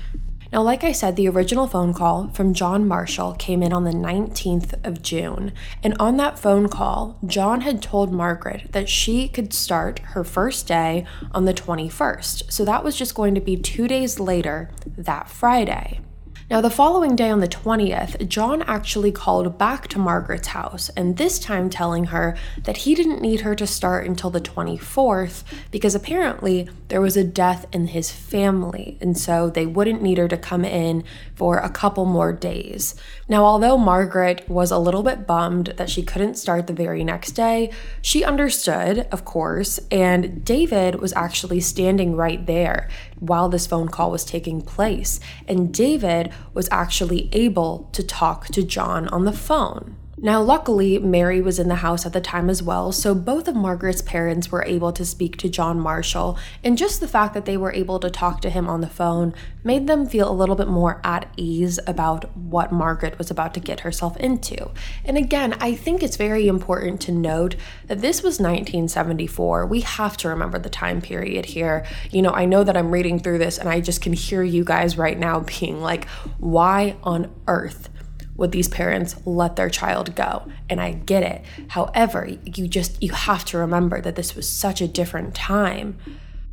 Now, 0.52 0.62
like 0.62 0.84
I 0.84 0.94
said, 0.94 1.16
the 1.16 1.28
original 1.28 1.68
phone 1.68 1.94
call 1.94 2.30
from 2.30 2.54
John 2.54 2.88
Marshall 2.88 3.34
came 3.34 3.62
in 3.62 3.74
on 3.74 3.84
the 3.84 3.92
19th 3.92 4.86
of 4.86 5.02
June. 5.02 5.52
And 5.84 5.94
on 6.00 6.18
that 6.18 6.40
phone 6.40 6.70
call, 6.70 7.18
John 7.26 7.62
had 7.62 7.82
told 7.82 8.14
Margaret 8.14 8.72
that 8.72 8.88
she 8.88 9.28
could 9.28 9.54
start 9.54 10.00
her 10.00 10.24
first 10.24 10.68
day 10.68 11.06
on 11.32 11.46
the 11.46 11.54
21st. 11.54 12.52
So 12.52 12.64
that 12.64 12.84
was 12.84 12.96
just 12.96 13.16
going 13.16 13.36
to 13.36 13.42
be 13.42 13.58
two 13.58 13.88
days 13.88 14.20
later, 14.20 14.72
that 14.98 15.30
Friday. 15.30 16.00
Now, 16.50 16.62
the 16.62 16.70
following 16.70 17.18
day 17.18 17.30
on 17.30 17.42
the 17.42 17.48
20th, 17.50 18.30
John 18.30 18.62
actually 18.62 19.12
called 19.12 19.58
back 19.58 19.90
to 19.90 20.00
Margaret's 20.00 20.48
house, 20.48 20.88
and 20.96 21.18
this 21.18 21.40
time 21.40 21.70
telling 21.70 22.06
her 22.06 22.38
that 22.64 22.78
he 22.78 22.96
didn't 22.96 23.22
need 23.22 23.42
her 23.42 23.54
to 23.56 23.68
start 23.68 24.08
until 24.08 24.30
the 24.30 24.40
24th 24.40 25.44
because 25.72 25.94
apparently 25.94 26.70
there 26.88 27.02
was 27.02 27.18
a 27.18 27.26
death 27.26 27.66
in 27.74 27.88
his 27.88 28.12
family, 28.12 28.98
and 29.02 29.18
so 29.18 29.50
they 29.50 29.66
wouldn't 29.66 30.02
need 30.02 30.18
her 30.20 30.30
to 30.30 30.38
come 30.38 30.64
in 30.64 31.04
for 31.36 31.58
a 31.58 31.70
couple 31.70 32.06
more 32.06 32.32
days. 32.32 32.96
Now, 33.28 33.44
although 33.44 33.78
Margaret 33.78 34.48
was 34.48 34.72
a 34.72 34.80
little 34.80 35.04
bit 35.04 35.28
bummed 35.28 35.74
that 35.76 35.90
she 35.90 36.02
couldn't 36.02 36.36
start 36.36 36.68
the 36.68 36.74
very 36.74 37.04
next 37.04 37.32
day, 37.32 37.72
she 38.02 38.24
understood, 38.24 39.06
of 39.12 39.26
course, 39.26 39.82
and 39.92 40.46
David 40.46 41.02
was 41.02 41.12
actually 41.12 41.60
standing 41.60 42.16
right 42.16 42.46
there 42.46 42.88
while 43.20 43.50
this 43.50 43.68
phone 43.68 43.88
call 43.88 44.12
was 44.12 44.26
taking 44.26 44.62
place, 44.62 45.20
and 45.48 45.74
David 45.74 46.32
was 46.54 46.68
actually 46.72 47.30
able 47.34 47.90
to 47.94 48.04
talk 48.04 48.48
to 48.48 48.64
John 48.64 49.08
on 49.10 49.26
the 49.26 49.34
phone. 49.34 49.96
Now, 50.20 50.42
luckily, 50.42 50.98
Mary 50.98 51.42
was 51.42 51.60
in 51.60 51.68
the 51.68 51.76
house 51.76 52.04
at 52.04 52.12
the 52.12 52.20
time 52.20 52.50
as 52.50 52.64
well, 52.64 52.92
so 52.92 53.14
both 53.14 53.48
of 53.48 53.56
Margaret's 53.56 54.02
parents 54.02 54.52
were 54.52 54.66
able 54.66 54.92
to 54.94 55.06
speak 55.06 55.38
to 55.38 55.48
John 55.48 55.80
Marshall, 55.80 56.40
and 56.64 56.76
just 56.76 57.00
the 57.00 57.08
fact 57.08 57.36
that 57.36 57.46
they 57.46 57.56
were 57.56 57.72
able 57.72 58.00
to 58.00 58.10
talk 58.10 58.42
to 58.42 58.50
him 58.50 58.68
on 58.68 58.82
the 58.82 58.88
phone 58.88 59.36
made 59.64 59.86
them 59.86 60.08
feel 60.08 60.28
a 60.28 60.34
little 60.34 60.56
bit 60.56 60.70
more 60.70 61.00
at 61.04 61.32
ease 61.38 61.80
about 61.86 62.36
what 62.36 62.72
Margaret 62.72 63.20
was 63.20 63.30
about 63.30 63.54
to 63.54 63.60
get 63.60 63.82
herself 63.82 64.18
into. 64.18 64.72
And 65.06 65.18
again, 65.18 65.54
I 65.60 65.76
think 65.76 66.02
it's 66.02 66.18
very 66.18 66.48
important 66.48 67.00
to 67.02 67.12
note 67.12 67.56
that 67.86 68.02
this 68.02 68.24
was 68.24 68.40
1974. 68.40 69.68
We 69.68 69.82
have 69.82 70.18
to 70.18 70.30
remember 70.30 70.58
the 70.58 70.68
time 70.68 71.00
period 71.00 71.46
here. 71.46 71.86
You 72.10 72.24
know, 72.24 72.32
I 72.32 72.46
know 72.46 72.64
that 72.64 72.76
I'm 72.76 72.90
reading 72.90 73.20
through 73.20 73.38
this 73.38 73.60
and 73.60 73.70
I 73.70 73.82
just 73.82 74.02
can 74.02 74.14
hear 74.14 74.42
you 74.42 74.64
guys 74.64 74.98
right 74.98 75.20
now 75.20 75.40
being 75.60 75.80
like, 75.80 76.08
why 76.40 76.96
on 77.04 77.32
earth? 77.48 77.90
Would 78.38 78.52
these 78.52 78.68
parents 78.68 79.16
let 79.26 79.56
their 79.56 79.70
child 79.70 80.16
go 80.16 80.48
and 80.70 80.80
i 80.80 80.92
get 80.92 81.24
it 81.24 81.44
however 81.70 82.30
you 82.46 82.68
just 82.68 83.02
you 83.02 83.12
have 83.12 83.44
to 83.44 83.58
remember 83.58 84.00
that 84.00 84.16
this 84.16 84.36
was 84.36 84.48
such 84.48 84.82
a 84.82 84.88
different 84.88 85.36
time 85.36 85.98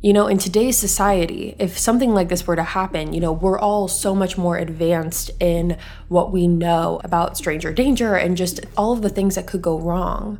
you 0.01 0.11
know 0.11 0.27
in 0.27 0.37
today's 0.37 0.77
society 0.77 1.55
if 1.57 1.77
something 1.77 2.13
like 2.13 2.29
this 2.29 2.45
were 2.45 2.55
to 2.55 2.63
happen 2.63 3.13
you 3.13 3.19
know 3.19 3.31
we're 3.31 3.59
all 3.59 3.87
so 3.87 4.13
much 4.13 4.37
more 4.37 4.57
advanced 4.57 5.31
in 5.39 5.77
what 6.09 6.31
we 6.31 6.47
know 6.47 6.99
about 7.03 7.37
stranger 7.37 7.71
danger 7.71 8.15
and 8.15 8.35
just 8.35 8.59
all 8.75 8.93
of 8.93 9.01
the 9.01 9.09
things 9.09 9.35
that 9.35 9.47
could 9.47 9.61
go 9.61 9.79
wrong 9.79 10.39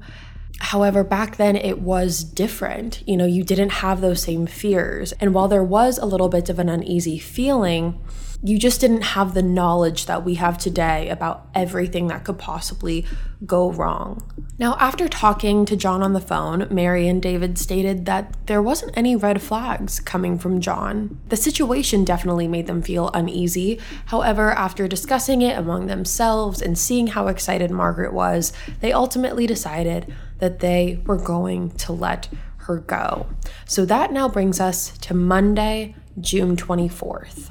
However, 0.60 1.04
back 1.04 1.38
then 1.38 1.56
it 1.56 1.82
was 1.82 2.24
different. 2.24 3.04
You 3.06 3.18
know, 3.18 3.26
you 3.26 3.44
didn't 3.44 3.70
have 3.70 4.02
those 4.02 4.22
same 4.22 4.48
fears. 4.48 5.12
And 5.14 5.34
while 5.34 5.48
there 5.48 5.64
was 5.64 5.98
a 5.98 6.06
little 6.06 6.30
bit 6.30 6.50
of 6.50 6.60
an 6.60 6.70
uneasy 6.70 7.20
feeling, 7.20 8.00
you 8.44 8.60
just 8.60 8.82
didn't 8.82 9.02
have 9.02 9.34
the 9.34 9.42
knowledge 9.42 10.06
that 10.06 10.24
we 10.24 10.36
have 10.36 10.58
today 10.58 11.10
about 11.10 11.48
everything 11.56 12.08
that 12.08 12.24
could 12.24 12.38
possibly 12.38 13.06
go 13.46 13.72
wrong. 13.72 14.22
Now, 14.58 14.78
after 14.80 15.08
talking 15.08 15.66
to 15.66 15.76
John 15.76 16.02
on 16.02 16.14
the 16.14 16.22
phone, 16.22 16.68
Mary 16.70 17.08
and 17.08 17.22
David 17.22 17.58
stated 17.58 18.06
that 18.06 18.36
there 18.48 18.62
wasn't 18.62 18.98
any 18.98 19.16
red 19.16 19.42
flags 19.42 20.00
coming 20.00 20.38
from 20.40 20.62
John. 20.62 21.20
The 21.30 21.36
situation 21.36 22.06
definitely 22.06 22.48
made 22.48 22.68
them 22.68 22.82
feel 22.82 23.10
uneasy. 23.14 23.80
However, 24.06 24.52
after 24.52 24.88
discussing 24.88 25.42
it 25.42 25.58
among 25.58 25.88
themselves 25.88 26.62
and 26.62 26.78
seeing 26.78 27.08
how 27.08 27.28
excited 27.28 27.72
Margaret 27.72 28.14
was, 28.14 28.54
they 28.80 28.94
ultimately 28.94 29.46
decided 29.46 30.14
that 30.40 30.60
they 30.60 31.02
were 31.06 31.18
going 31.18 31.72
to 31.72 31.92
let 31.92 32.30
her 32.58 32.80
go. 32.80 33.28
So 33.66 33.86
that 33.86 34.12
now 34.12 34.30
brings 34.30 34.60
us 34.60 34.98
to 35.00 35.14
Monday, 35.14 35.96
June 36.20 36.56
24th. 36.56 37.50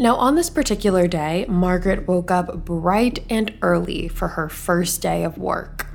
Now, 0.00 0.14
on 0.14 0.36
this 0.36 0.48
particular 0.48 1.08
day, 1.08 1.44
Margaret 1.48 2.06
woke 2.06 2.30
up 2.30 2.64
bright 2.64 3.24
and 3.28 3.52
early 3.62 4.06
for 4.06 4.28
her 4.28 4.48
first 4.48 5.02
day 5.02 5.24
of 5.24 5.38
work. 5.38 5.86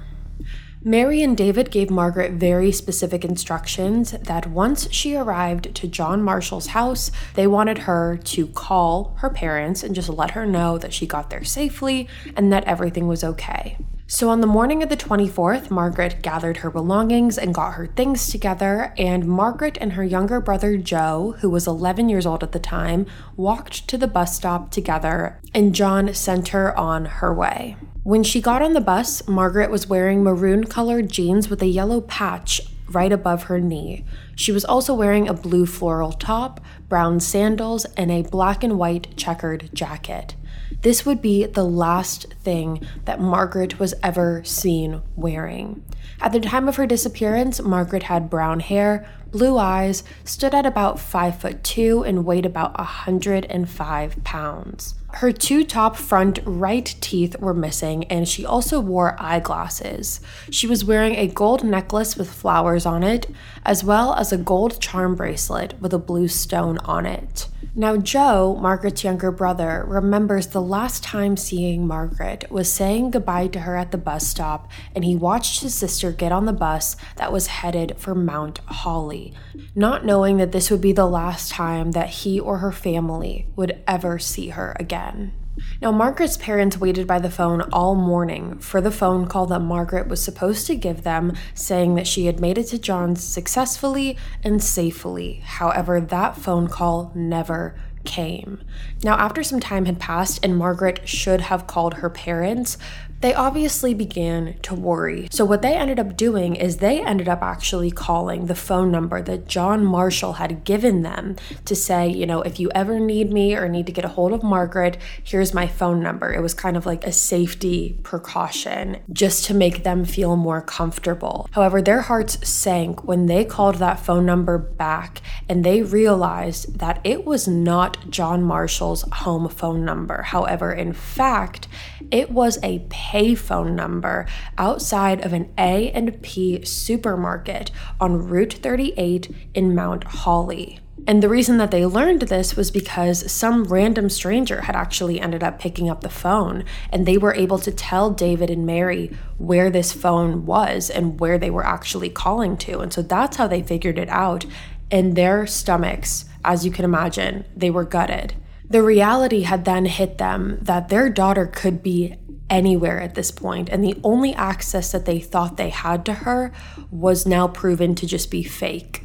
Mary 0.83 1.24
and 1.24 1.38
David 1.38 1.72
gave 1.72 1.89
Margaret 1.89 2.33
very 2.33 2.69
specific 2.74 3.24
instructions 3.24 4.12
that 4.12 4.48
once 4.48 4.91
she 4.91 5.15
arrived 5.15 5.74
to 5.75 5.88
John 5.88 6.22
Marshall's 6.22 6.67
house, 6.67 7.12
they 7.36 7.48
wanted 7.48 7.79
her 7.79 8.17
to 8.25 8.48
call 8.48 9.15
her 9.19 9.29
parents 9.29 9.81
and 9.83 9.95
just 9.95 10.10
let 10.10 10.31
her 10.31 10.45
know 10.45 10.77
that 10.77 10.91
she 10.91 11.07
got 11.07 11.29
there 11.29 11.45
safely 11.45 12.10
and 12.36 12.51
that 12.51 12.65
everything 12.65 13.07
was 13.07 13.24
okay. 13.24 13.77
So, 14.05 14.29
on 14.29 14.41
the 14.41 14.48
morning 14.48 14.83
of 14.83 14.89
the 14.89 14.98
24th, 14.98 15.72
Margaret 15.72 16.22
gathered 16.22 16.57
her 16.57 16.69
belongings 16.69 17.38
and 17.38 17.53
got 17.53 17.75
her 17.75 17.88
things 17.88 18.27
together, 18.29 18.93
and 18.98 19.25
Margaret 19.25 19.77
and 19.79 19.93
her 19.93 20.03
younger 20.03 20.41
brother 20.41 20.75
Joe, 20.75 21.36
who 21.39 21.50
was 21.50 21.67
11 21.67 22.10
years 22.10 22.25
old 22.25 22.43
at 22.43 22.51
the 22.51 22.60
time, 22.60 23.05
walked 23.38 23.88
to 23.88 23.98
the 23.98 24.07
bus 24.07 24.36
stop 24.36 24.72
together, 24.72 25.39
and 25.53 25.74
John 25.74 26.13
sent 26.13 26.50
her 26.50 26.77
on 26.77 27.05
her 27.05 27.33
way. 27.33 27.77
When 28.03 28.24
she 28.24 28.41
got 28.41 28.62
on 28.62 28.74
the 28.74 28.81
bus, 28.81 29.25
Margaret 29.25 29.72
was 29.72 29.88
wearing 29.88 30.22
maroon 30.22 30.65
colored 30.65 31.10
jeans 31.10 31.50
with 31.50 31.62
a 31.62 31.67
yellow 31.67 32.01
patch 32.01 32.60
right 32.89 33.12
above 33.12 33.43
her 33.43 33.62
knee. 33.62 34.03
She 34.36 34.51
was 34.51 34.65
also 34.65 34.93
wearing 34.93 35.29
a 35.29 35.33
blue 35.33 35.65
floral 35.65 36.12
top, 36.12 36.60
brown 36.89 37.22
sandals, 37.22 37.86
and 37.95 38.12
a 38.12 38.24
black 38.24 38.65
and 38.65 38.77
white 38.77 39.15
checkered 39.15 39.69
jacket. 39.74 40.36
This 40.83 41.05
would 41.05 41.21
be 41.21 41.45
the 41.45 41.63
last 41.63 42.33
thing 42.43 42.85
that 43.05 43.21
Margaret 43.21 43.79
was 43.79 43.93
ever 44.03 44.43
seen 44.43 45.01
wearing. 45.15 45.81
At 46.19 46.33
the 46.33 46.41
time 46.41 46.67
of 46.67 46.75
her 46.75 46.85
disappearance, 46.85 47.61
Margaret 47.61 48.03
had 48.03 48.29
brown 48.29 48.59
hair, 48.59 49.05
blue 49.31 49.57
eyes, 49.57 50.03
stood 50.25 50.53
at 50.53 50.65
about 50.65 50.99
5 50.99 51.39
foot 51.39 51.63
2 51.63 52.03
and 52.03 52.25
weighed 52.25 52.45
about 52.45 52.77
105 52.77 54.23
pounds. 54.25 54.95
Her 55.13 55.31
two 55.31 55.63
top 55.63 55.95
front 55.95 56.39
right 56.43 56.93
teeth 56.99 57.39
were 57.39 57.53
missing, 57.53 58.03
and 58.05 58.27
she 58.27 58.45
also 58.45 58.81
wore 58.81 59.15
eyeglasses. 59.17 60.19
She 60.51 60.67
was 60.67 60.83
wearing 60.83 61.15
a 61.15 61.27
gold 61.27 61.63
necklace 61.63 62.17
with 62.17 62.29
flowers 62.29 62.85
on 62.85 63.03
it, 63.03 63.29
as 63.65 63.85
well 63.85 64.15
as 64.15 64.33
a 64.33 64.37
gold 64.37 64.81
charm 64.81 65.15
bracelet 65.15 65.79
with 65.79 65.93
a 65.93 65.99
blue 65.99 66.27
stone 66.27 66.77
on 66.79 67.05
it. 67.05 67.47
Now, 67.75 67.97
Joe, 67.97 68.55
Margaret's 68.61 69.03
younger 69.03 69.31
brother, 69.31 69.83
remembers 69.87 70.45
the 70.45 70.61
last 70.61 71.03
time 71.03 71.35
seeing 71.35 71.87
Margaret 71.87 72.45
was 72.51 72.71
saying 72.71 73.09
goodbye 73.09 73.47
to 73.47 73.61
her 73.61 73.75
at 73.75 73.89
the 73.89 73.97
bus 73.97 74.27
stop, 74.27 74.69
and 74.93 75.03
he 75.03 75.15
watched 75.15 75.61
his 75.61 75.73
sister 75.73 76.11
get 76.11 76.31
on 76.31 76.45
the 76.45 76.53
bus 76.53 76.95
that 77.15 77.31
was 77.31 77.47
headed 77.47 77.95
for 77.97 78.13
Mount 78.13 78.59
Holly, 78.67 79.33
not 79.73 80.05
knowing 80.05 80.37
that 80.37 80.51
this 80.51 80.69
would 80.69 80.81
be 80.81 80.91
the 80.91 81.07
last 81.07 81.51
time 81.51 81.93
that 81.93 82.09
he 82.09 82.39
or 82.39 82.59
her 82.59 82.71
family 82.71 83.47
would 83.55 83.81
ever 83.87 84.19
see 84.19 84.49
her 84.49 84.75
again. 84.79 85.33
Now, 85.82 85.91
Margaret's 85.91 86.38
parents 86.38 86.77
waited 86.77 87.08
by 87.08 87.20
the 87.20 87.29
phone 87.29 87.62
all 87.74 87.96
morning 87.96 88.58
for 88.60 88.79
the 88.79 88.91
phone 88.91 89.27
call 89.27 89.46
that 89.48 89.60
Margaret 89.60 90.08
was 90.08 90.24
supposed 90.24 90.65
to 90.67 90.75
give 90.75 91.03
them, 91.03 91.34
saying 91.53 91.96
that 91.96 92.08
she 92.08 92.25
had 92.25 92.39
made 92.39 92.58
it 92.58 92.67
to 92.67 92.79
John's 92.79 93.24
successfully 93.24 94.17
and 94.43 94.63
safely. 94.63 95.41
However, 95.43 96.00
that 96.00 96.38
phone 96.38 96.67
call 96.67 97.12
never 97.15 97.75
came. 98.05 98.62
Now, 99.03 99.15
after 99.15 99.43
some 99.43 99.60
time 99.60 99.86
had 99.86 100.00
passed 100.00 100.39
and 100.43 100.58
Margaret 100.58 101.08
should 101.08 101.41
have 101.41 101.67
called 101.67 101.96
her 101.96 102.10
parents, 102.10 102.77
they 103.23 103.33
obviously 103.33 103.93
began 103.93 104.59
to 104.63 104.75
worry. 104.75 105.29
So, 105.31 105.45
what 105.45 105.61
they 105.61 105.75
ended 105.75 105.97
up 105.97 106.17
doing 106.17 106.57
is 106.57 106.77
they 106.77 107.01
ended 107.01 107.29
up 107.29 107.41
actually 107.41 107.89
calling 107.89 108.47
the 108.47 108.53
phone 108.53 108.91
number 108.91 109.21
that 109.21 109.47
John 109.47 109.85
Marshall 109.85 110.33
had 110.33 110.65
given 110.65 111.03
them 111.03 111.37
to 111.63 111.73
say, 111.73 112.09
you 112.09 112.25
know, 112.25 112.41
if 112.41 112.59
you 112.59 112.69
ever 112.75 112.99
need 112.99 113.31
me 113.31 113.55
or 113.55 113.69
need 113.69 113.85
to 113.85 113.93
get 113.93 114.03
a 114.03 114.09
hold 114.09 114.33
of 114.33 114.43
Margaret, 114.43 114.97
here's 115.23 115.53
my 115.53 115.67
phone 115.67 116.03
number. 116.03 116.33
It 116.33 116.41
was 116.41 116.53
kind 116.53 116.75
of 116.75 116.85
like 116.85 117.05
a 117.05 117.13
safety 117.13 117.97
precaution 118.03 118.97
just 119.13 119.45
to 119.45 119.53
make 119.53 119.83
them 119.83 120.03
feel 120.03 120.35
more 120.35 120.61
comfortable. 120.61 121.47
However, 121.51 121.81
their 121.81 122.01
hearts 122.01 122.45
sank 122.45 123.05
when 123.05 123.27
they 123.27 123.45
called 123.45 123.75
that 123.75 124.01
phone 124.01 124.25
number 124.25 124.57
back 124.57 125.21
and 125.47 125.63
they 125.63 125.81
realized 125.81 126.79
that 126.79 126.99
it 127.05 127.23
was 127.23 127.47
not 127.47 128.09
John 128.09 128.43
Marshall's 128.43 129.03
home 129.13 129.47
phone 129.47 129.85
number. 129.85 130.23
However, 130.23 130.73
in 130.73 130.91
fact, 130.91 131.69
it 132.13 132.29
was 132.29 132.60
a 132.62 132.77
payphone 132.89 133.74
number 133.74 134.27
outside 134.55 135.25
of 135.25 135.34
an 135.34 135.51
A&P 135.58 136.63
supermarket 136.63 137.72
on 138.00 138.27
Route 138.27 138.53
38 138.53 139.36
in 139.55 139.74
Mount 139.74 140.03
Holly. 140.03 140.79
And 141.08 141.24
the 141.24 141.27
reason 141.27 141.58
that 141.58 141.72
they 141.72 141.88
learned 141.88 142.22
this 142.22 142.55
was 142.55 142.70
because 142.70 143.32
some 143.32 143.63
random 143.63 144.12
stranger 144.12 144.62
had 144.62 144.75
actually 144.75 145.20
ended 145.20 145.43
up 145.43 145.60
picking 145.60 145.89
up 145.89 146.01
the 146.01 146.10
phone 146.10 146.65
and 146.91 147.08
they 147.08 147.17
were 147.17 147.34
able 147.34 147.58
to 147.58 147.72
tell 147.72 148.12
David 148.12 148.51
and 148.51 148.63
Mary 148.63 149.17
where 149.39 149.72
this 149.72 149.91
phone 149.91 150.46
was 150.46 150.91
and 150.91 151.20
where 151.20 151.39
they 151.39 151.50
were 151.50 151.65
actually 151.65 152.12
calling 152.12 152.58
to. 152.58 152.79
And 152.79 152.93
so 152.93 153.01
that's 153.01 153.38
how 153.38 153.48
they 153.48 153.63
figured 153.63 153.98
it 153.98 154.10
out. 154.10 154.46
And 154.91 155.15
their 155.15 155.48
stomachs, 155.48 156.25
as 156.46 156.63
you 156.63 156.72
can 156.72 156.86
imagine, 156.86 157.46
they 157.55 157.72
were 157.72 157.86
gutted. 157.86 158.36
The 158.70 158.84
reality 158.84 159.41
had 159.41 159.65
then 159.65 159.86
hit 159.86 160.17
them 160.17 160.58
that 160.62 160.89
their 160.89 161.10
daughter 161.10 161.46
could 161.46 161.84
be 161.84 162.15
anywhere 162.50 163.01
at 163.01 163.15
this 163.15 163.32
point, 163.32 163.70
and 163.70 163.84
the 163.84 164.00
only 164.03 164.34
access 164.34 164.91
that 164.91 165.05
they 165.05 165.20
thought 165.20 165.58
they 165.58 165.70
had 165.70 166.05
to 166.05 166.13
her 166.13 166.51
was 166.91 167.25
now 167.25 167.48
proven 167.48 167.96
to 167.96 168.08
just 168.08 168.29
be 168.29 168.43
fake. 168.43 169.02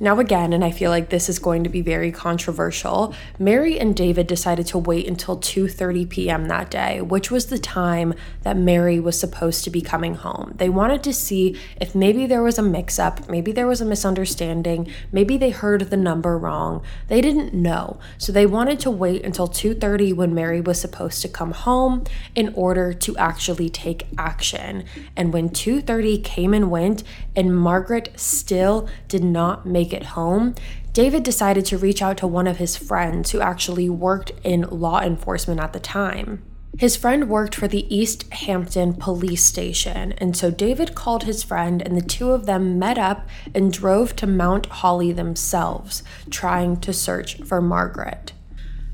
Now, 0.00 0.20
again, 0.20 0.52
and 0.52 0.64
I 0.64 0.70
feel 0.70 0.92
like 0.92 1.10
this 1.10 1.28
is 1.28 1.40
going 1.40 1.64
to 1.64 1.68
be 1.68 1.80
very 1.80 2.12
controversial, 2.12 3.12
Mary 3.36 3.80
and 3.80 3.96
David 3.96 4.28
decided 4.28 4.64
to 4.68 4.78
wait 4.78 5.08
until 5.08 5.36
2:30 5.36 6.08
p.m. 6.08 6.46
that 6.46 6.70
day, 6.70 7.00
which 7.00 7.32
was 7.32 7.46
the 7.46 7.58
time 7.58 8.14
that 8.42 8.56
Mary 8.56 9.00
was 9.00 9.18
supposed 9.18 9.64
to 9.64 9.70
be 9.70 9.80
coming 9.80 10.14
home. 10.14 10.54
They 10.56 10.68
wanted 10.68 11.02
to 11.02 11.12
see 11.12 11.58
if 11.80 11.96
maybe 11.96 12.26
there 12.26 12.44
was 12.44 12.60
a 12.60 12.62
mix-up, 12.62 13.28
maybe 13.28 13.50
there 13.50 13.66
was 13.66 13.80
a 13.80 13.84
misunderstanding, 13.84 14.88
maybe 15.10 15.36
they 15.36 15.50
heard 15.50 15.90
the 15.90 15.96
number 15.96 16.38
wrong. 16.38 16.80
They 17.08 17.20
didn't 17.20 17.52
know. 17.52 17.98
So 18.18 18.30
they 18.30 18.46
wanted 18.46 18.78
to 18.80 18.92
wait 18.92 19.24
until 19.24 19.48
2:30 19.48 20.12
when 20.12 20.32
Mary 20.32 20.60
was 20.60 20.80
supposed 20.80 21.22
to 21.22 21.28
come 21.28 21.50
home 21.50 22.04
in 22.36 22.54
order 22.54 22.92
to 22.92 23.16
actually 23.16 23.68
take 23.68 24.06
action. 24.16 24.84
And 25.16 25.32
when 25.32 25.48
2:30 25.48 26.22
came 26.22 26.54
and 26.54 26.70
went 26.70 27.02
and 27.34 27.56
Margaret 27.56 28.12
still 28.14 28.88
did 29.08 29.24
not 29.24 29.66
make 29.66 29.87
make 29.88 30.00
it 30.02 30.08
home, 30.08 30.54
David 30.92 31.22
decided 31.22 31.64
to 31.66 31.78
reach 31.78 32.02
out 32.02 32.18
to 32.18 32.26
one 32.26 32.46
of 32.46 32.58
his 32.58 32.76
friends 32.76 33.30
who 33.30 33.40
actually 33.40 33.88
worked 33.88 34.32
in 34.44 34.62
law 34.62 35.00
enforcement 35.00 35.60
at 35.60 35.72
the 35.72 35.80
time. 35.80 36.42
His 36.78 36.96
friend 36.96 37.30
worked 37.30 37.54
for 37.54 37.66
the 37.66 37.86
East 37.94 38.30
Hampton 38.32 38.94
police 38.94 39.42
station, 39.42 40.12
and 40.18 40.36
so 40.36 40.50
David 40.50 40.94
called 40.94 41.22
his 41.22 41.42
friend, 41.42 41.80
and 41.80 41.96
the 41.96 42.02
two 42.02 42.32
of 42.32 42.44
them 42.44 42.78
met 42.78 42.98
up 42.98 43.26
and 43.54 43.72
drove 43.72 44.14
to 44.16 44.26
Mount 44.26 44.66
Holly 44.66 45.10
themselves, 45.12 46.02
trying 46.30 46.76
to 46.80 46.92
search 46.92 47.42
for 47.42 47.62
Margaret. 47.62 48.32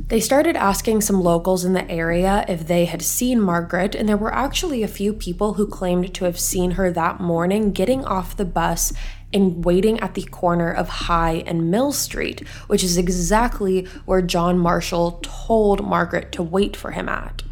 They 0.09 0.21
started 0.21 0.55
asking 0.55 1.01
some 1.01 1.23
locals 1.23 1.65
in 1.65 1.73
the 1.73 1.91
area 1.91 2.45
if 2.47 2.67
they 2.67 2.85
had 2.85 3.01
seen 3.01 3.41
Margaret, 3.41 3.95
and 3.95 4.07
there 4.07 4.19
were 4.19 4.35
actually 4.35 4.83
a 4.83 4.89
few 4.89 5.15
people 5.15 5.55
who 5.55 5.67
claimed 5.67 6.13
to 6.15 6.27
have 6.27 6.39
seen 6.39 6.73
her 6.73 6.93
that 6.93 7.21
morning 7.21 7.73
getting 7.73 8.05
off 8.05 8.37
the 8.37 8.45
bus 8.45 8.93
and 9.33 9.65
waiting 9.65 9.99
at 10.01 10.13
the 10.13 10.25
corner 10.25 10.71
of 10.71 10.89
High 10.91 11.43
and 11.47 11.71
Mill 11.71 11.91
Street, 11.91 12.47
which 12.67 12.85
is 12.85 12.99
exactly 12.99 13.87
where 14.05 14.21
John 14.21 14.59
Marshall 14.59 15.21
told 15.23 15.83
Margaret 15.83 16.33
to 16.33 16.43
wait 16.43 16.77
for 16.77 16.91
him 16.91 17.09
at. 17.09 17.43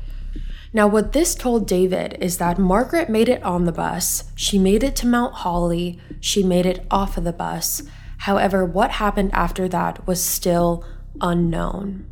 Now, 0.74 0.86
what 0.86 1.12
this 1.12 1.34
told 1.34 1.66
David 1.66 2.18
is 2.20 2.36
that 2.36 2.58
Margaret 2.58 3.08
made 3.08 3.30
it 3.30 3.42
on 3.42 3.64
the 3.64 3.72
bus, 3.72 4.30
she 4.34 4.58
made 4.58 4.84
it 4.84 4.94
to 4.96 5.06
Mount 5.06 5.36
Holly, 5.36 5.98
she 6.20 6.42
made 6.42 6.66
it 6.66 6.86
off 6.90 7.16
of 7.16 7.24
the 7.24 7.32
bus. 7.32 7.82
However, 8.18 8.62
what 8.62 8.92
happened 8.92 9.30
after 9.32 9.68
that 9.68 10.06
was 10.06 10.22
still 10.22 10.84
unknown. 11.18 12.11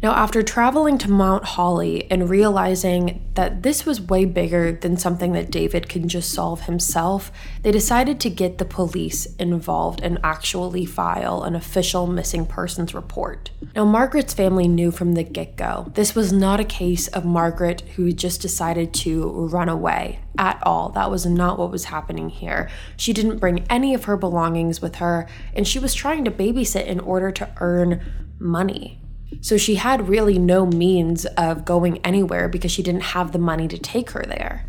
Now, 0.00 0.12
after 0.12 0.44
traveling 0.44 0.96
to 0.98 1.10
Mount 1.10 1.44
Holly 1.44 2.08
and 2.08 2.30
realizing 2.30 3.28
that 3.34 3.64
this 3.64 3.84
was 3.84 4.00
way 4.00 4.24
bigger 4.26 4.70
than 4.70 4.96
something 4.96 5.32
that 5.32 5.50
David 5.50 5.88
can 5.88 6.08
just 6.08 6.32
solve 6.32 6.62
himself, 6.62 7.32
they 7.62 7.72
decided 7.72 8.20
to 8.20 8.30
get 8.30 8.58
the 8.58 8.64
police 8.64 9.26
involved 9.36 10.00
and 10.00 10.20
actually 10.22 10.84
file 10.84 11.42
an 11.42 11.56
official 11.56 12.06
missing 12.06 12.46
persons 12.46 12.94
report. 12.94 13.50
Now, 13.74 13.84
Margaret's 13.86 14.34
family 14.34 14.68
knew 14.68 14.92
from 14.92 15.14
the 15.14 15.24
get 15.24 15.56
go 15.56 15.90
this 15.94 16.14
was 16.14 16.32
not 16.32 16.60
a 16.60 16.64
case 16.64 17.08
of 17.08 17.24
Margaret 17.24 17.80
who 17.96 18.12
just 18.12 18.40
decided 18.40 18.94
to 18.94 19.48
run 19.48 19.68
away 19.68 20.20
at 20.38 20.62
all. 20.62 20.90
That 20.90 21.10
was 21.10 21.26
not 21.26 21.58
what 21.58 21.72
was 21.72 21.86
happening 21.86 22.28
here. 22.28 22.70
She 22.96 23.12
didn't 23.12 23.38
bring 23.38 23.66
any 23.68 23.94
of 23.94 24.04
her 24.04 24.16
belongings 24.16 24.80
with 24.80 24.96
her, 24.96 25.26
and 25.54 25.66
she 25.66 25.80
was 25.80 25.92
trying 25.92 26.24
to 26.24 26.30
babysit 26.30 26.86
in 26.86 27.00
order 27.00 27.32
to 27.32 27.50
earn 27.58 28.00
money. 28.38 29.00
So 29.40 29.56
she 29.56 29.76
had 29.76 30.08
really 30.08 30.38
no 30.38 30.66
means 30.66 31.24
of 31.36 31.64
going 31.64 31.98
anywhere 31.98 32.48
because 32.48 32.72
she 32.72 32.82
didn't 32.82 33.02
have 33.02 33.32
the 33.32 33.38
money 33.38 33.68
to 33.68 33.78
take 33.78 34.10
her 34.10 34.24
there. 34.26 34.66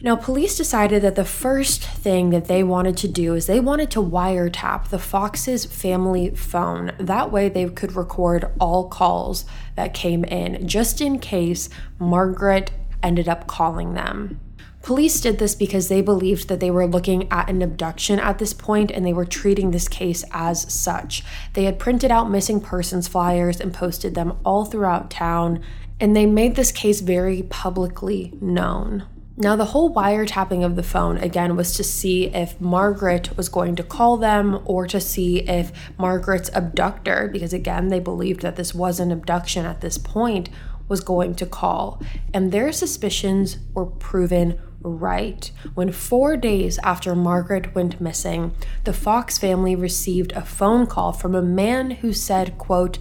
Now, 0.00 0.14
police 0.14 0.56
decided 0.56 1.02
that 1.02 1.16
the 1.16 1.24
first 1.24 1.82
thing 1.82 2.30
that 2.30 2.46
they 2.46 2.62
wanted 2.62 2.96
to 2.98 3.08
do 3.08 3.34
is 3.34 3.46
they 3.46 3.58
wanted 3.58 3.90
to 3.92 4.02
wiretap 4.02 4.88
the 4.88 4.98
Fox's 4.98 5.64
family 5.64 6.30
phone. 6.30 6.92
That 6.98 7.32
way, 7.32 7.48
they 7.48 7.68
could 7.68 7.96
record 7.96 8.50
all 8.60 8.88
calls 8.88 9.44
that 9.74 9.94
came 9.94 10.24
in, 10.24 10.68
just 10.68 11.00
in 11.00 11.18
case 11.18 11.68
Margaret 11.98 12.70
ended 13.02 13.28
up 13.28 13.48
calling 13.48 13.94
them. 13.94 14.40
Police 14.88 15.20
did 15.20 15.36
this 15.38 15.54
because 15.54 15.88
they 15.88 16.00
believed 16.00 16.48
that 16.48 16.60
they 16.60 16.70
were 16.70 16.86
looking 16.86 17.30
at 17.30 17.50
an 17.50 17.60
abduction 17.60 18.18
at 18.18 18.38
this 18.38 18.54
point 18.54 18.90
and 18.90 19.04
they 19.04 19.12
were 19.12 19.26
treating 19.26 19.70
this 19.70 19.86
case 19.86 20.24
as 20.32 20.72
such. 20.72 21.22
They 21.52 21.64
had 21.64 21.78
printed 21.78 22.10
out 22.10 22.30
missing 22.30 22.58
persons 22.58 23.06
flyers 23.06 23.60
and 23.60 23.74
posted 23.74 24.14
them 24.14 24.38
all 24.46 24.64
throughout 24.64 25.10
town, 25.10 25.62
and 26.00 26.16
they 26.16 26.24
made 26.24 26.56
this 26.56 26.72
case 26.72 27.02
very 27.02 27.42
publicly 27.42 28.32
known. 28.40 29.04
Now, 29.36 29.56
the 29.56 29.66
whole 29.66 29.94
wiretapping 29.94 30.64
of 30.64 30.74
the 30.74 30.82
phone 30.82 31.18
again 31.18 31.54
was 31.54 31.74
to 31.74 31.84
see 31.84 32.28
if 32.28 32.58
Margaret 32.58 33.36
was 33.36 33.50
going 33.50 33.76
to 33.76 33.82
call 33.82 34.16
them 34.16 34.62
or 34.64 34.86
to 34.86 35.00
see 35.00 35.40
if 35.40 35.70
Margaret's 35.98 36.50
abductor, 36.54 37.28
because 37.30 37.52
again, 37.52 37.88
they 37.88 38.00
believed 38.00 38.40
that 38.40 38.56
this 38.56 38.74
was 38.74 39.00
an 39.00 39.12
abduction 39.12 39.66
at 39.66 39.82
this 39.82 39.98
point, 39.98 40.48
was 40.88 41.00
going 41.00 41.34
to 41.36 41.46
call. 41.46 42.02
And 42.32 42.50
their 42.50 42.72
suspicions 42.72 43.58
were 43.74 43.86
proven 43.86 44.58
right. 44.80 45.50
When 45.74 45.92
four 45.92 46.36
days 46.36 46.78
after 46.78 47.14
Margaret 47.14 47.74
went 47.74 48.00
missing, 48.00 48.54
the 48.84 48.92
Fox 48.92 49.38
family 49.38 49.74
received 49.74 50.32
a 50.32 50.44
phone 50.44 50.86
call 50.86 51.12
from 51.12 51.34
a 51.34 51.42
man 51.42 51.90
who 51.90 52.12
said, 52.12 52.58
quote, 52.58 52.98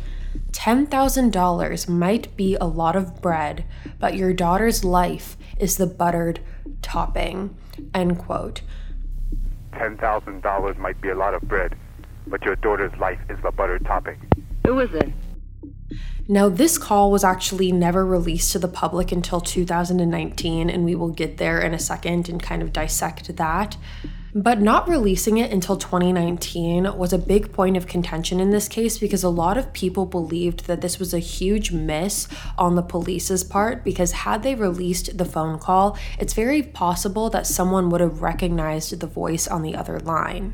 $10,000 0.51 1.89
might 1.89 2.35
be 2.35 2.55
a 2.55 2.65
lot 2.65 2.95
of 2.95 3.21
bread, 3.21 3.65
but 3.99 4.15
your 4.15 4.33
daughter's 4.33 4.83
life 4.83 5.37
is 5.59 5.77
the 5.77 5.87
buttered 5.87 6.39
topping. 6.81 7.55
End 7.93 8.17
quote. 8.17 8.61
$10,000 9.73 10.77
might 10.77 10.99
be 11.01 11.09
a 11.09 11.15
lot 11.15 11.33
of 11.33 11.41
bread, 11.43 11.75
but 12.25 12.41
your 12.43 12.55
daughter's 12.55 12.95
life 12.99 13.19
is 13.29 13.37
the 13.43 13.51
buttered 13.51 13.85
topping. 13.85 14.19
Who 14.65 14.79
is 14.79 14.93
it? 14.93 15.11
Now, 16.29 16.49
this 16.49 16.77
call 16.77 17.09
was 17.09 17.23
actually 17.23 17.71
never 17.71 18.05
released 18.05 18.51
to 18.51 18.59
the 18.59 18.67
public 18.67 19.13
until 19.13 19.39
2019, 19.39 20.69
and 20.69 20.83
we 20.83 20.93
will 20.93 21.09
get 21.09 21.37
there 21.37 21.61
in 21.61 21.73
a 21.73 21.79
second 21.79 22.27
and 22.27 22.43
kind 22.43 22.61
of 22.61 22.73
dissect 22.73 23.37
that. 23.37 23.77
But 24.35 24.59
not 24.59 24.89
releasing 24.89 25.37
it 25.37 25.53
until 25.53 25.77
2019 25.77 26.97
was 26.97 27.13
a 27.13 27.17
big 27.17 27.53
point 27.53 27.77
of 27.77 27.87
contention 27.87 28.41
in 28.41 28.49
this 28.49 28.67
case 28.67 28.97
because 28.97 29.23
a 29.23 29.29
lot 29.29 29.57
of 29.57 29.71
people 29.71 30.05
believed 30.05 30.67
that 30.67 30.81
this 30.81 30.99
was 30.99 31.13
a 31.13 31.19
huge 31.19 31.71
miss 31.71 32.27
on 32.57 32.75
the 32.75 32.83
police's 32.83 33.45
part 33.45 33.85
because 33.85 34.11
had 34.11 34.43
they 34.43 34.53
released 34.53 35.17
the 35.17 35.25
phone 35.25 35.57
call, 35.57 35.97
it's 36.19 36.33
very 36.33 36.61
possible 36.61 37.29
that 37.29 37.47
someone 37.47 37.89
would 37.89 38.01
have 38.01 38.21
recognized 38.21 38.99
the 38.99 39.07
voice 39.07 39.47
on 39.47 39.61
the 39.61 39.75
other 39.75 39.97
line. 40.01 40.53